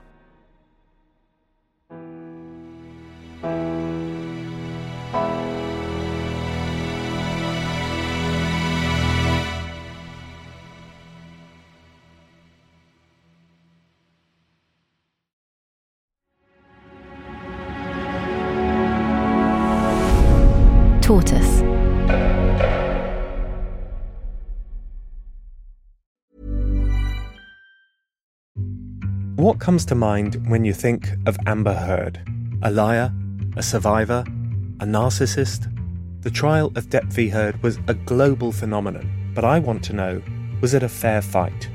Comes 29.65 29.83
to 29.83 29.95
mind 29.95 30.35
when 30.47 30.63
you 30.63 30.71
think 30.71 31.09
of 31.25 31.35
Amber 31.47 31.73
Heard? 31.73 32.21
A 32.61 32.69
liar? 32.69 33.11
A 33.57 33.63
survivor? 33.63 34.23
A 34.79 34.85
narcissist? 34.85 35.73
The 36.21 36.29
trial 36.29 36.67
of 36.75 36.87
Depp 36.89 37.11
v. 37.11 37.29
Heard 37.29 37.63
was 37.63 37.79
a 37.87 37.95
global 37.95 38.51
phenomenon, 38.51 39.31
but 39.33 39.43
I 39.43 39.57
want 39.57 39.83
to 39.85 39.93
know 39.93 40.21
was 40.61 40.75
it 40.75 40.83
a 40.83 40.87
fair 40.87 41.19
fight? 41.19 41.67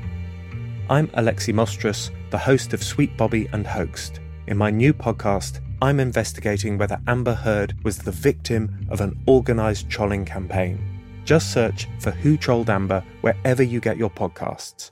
I'm 0.89 1.09
Alexi 1.09 1.53
Mostrous, 1.53 2.11
the 2.29 2.37
host 2.37 2.71
of 2.71 2.81
Sweet 2.81 3.17
Bobby 3.17 3.49
and 3.51 3.67
Hoaxed. 3.67 4.21
In 4.47 4.55
my 4.55 4.69
new 4.69 4.93
podcast, 4.93 5.59
I'm 5.81 5.99
investigating 5.99 6.77
whether 6.77 7.01
Amber 7.07 7.33
Heard 7.33 7.75
was 7.83 7.97
the 7.97 8.11
victim 8.13 8.87
of 8.89 9.01
an 9.01 9.21
organised 9.27 9.89
trolling 9.89 10.23
campaign. 10.23 10.79
Just 11.25 11.51
search 11.51 11.89
for 11.99 12.11
Who 12.11 12.37
Trolled 12.37 12.69
Amber 12.69 13.03
wherever 13.19 13.63
you 13.63 13.81
get 13.81 13.97
your 13.97 14.09
podcasts. 14.09 14.91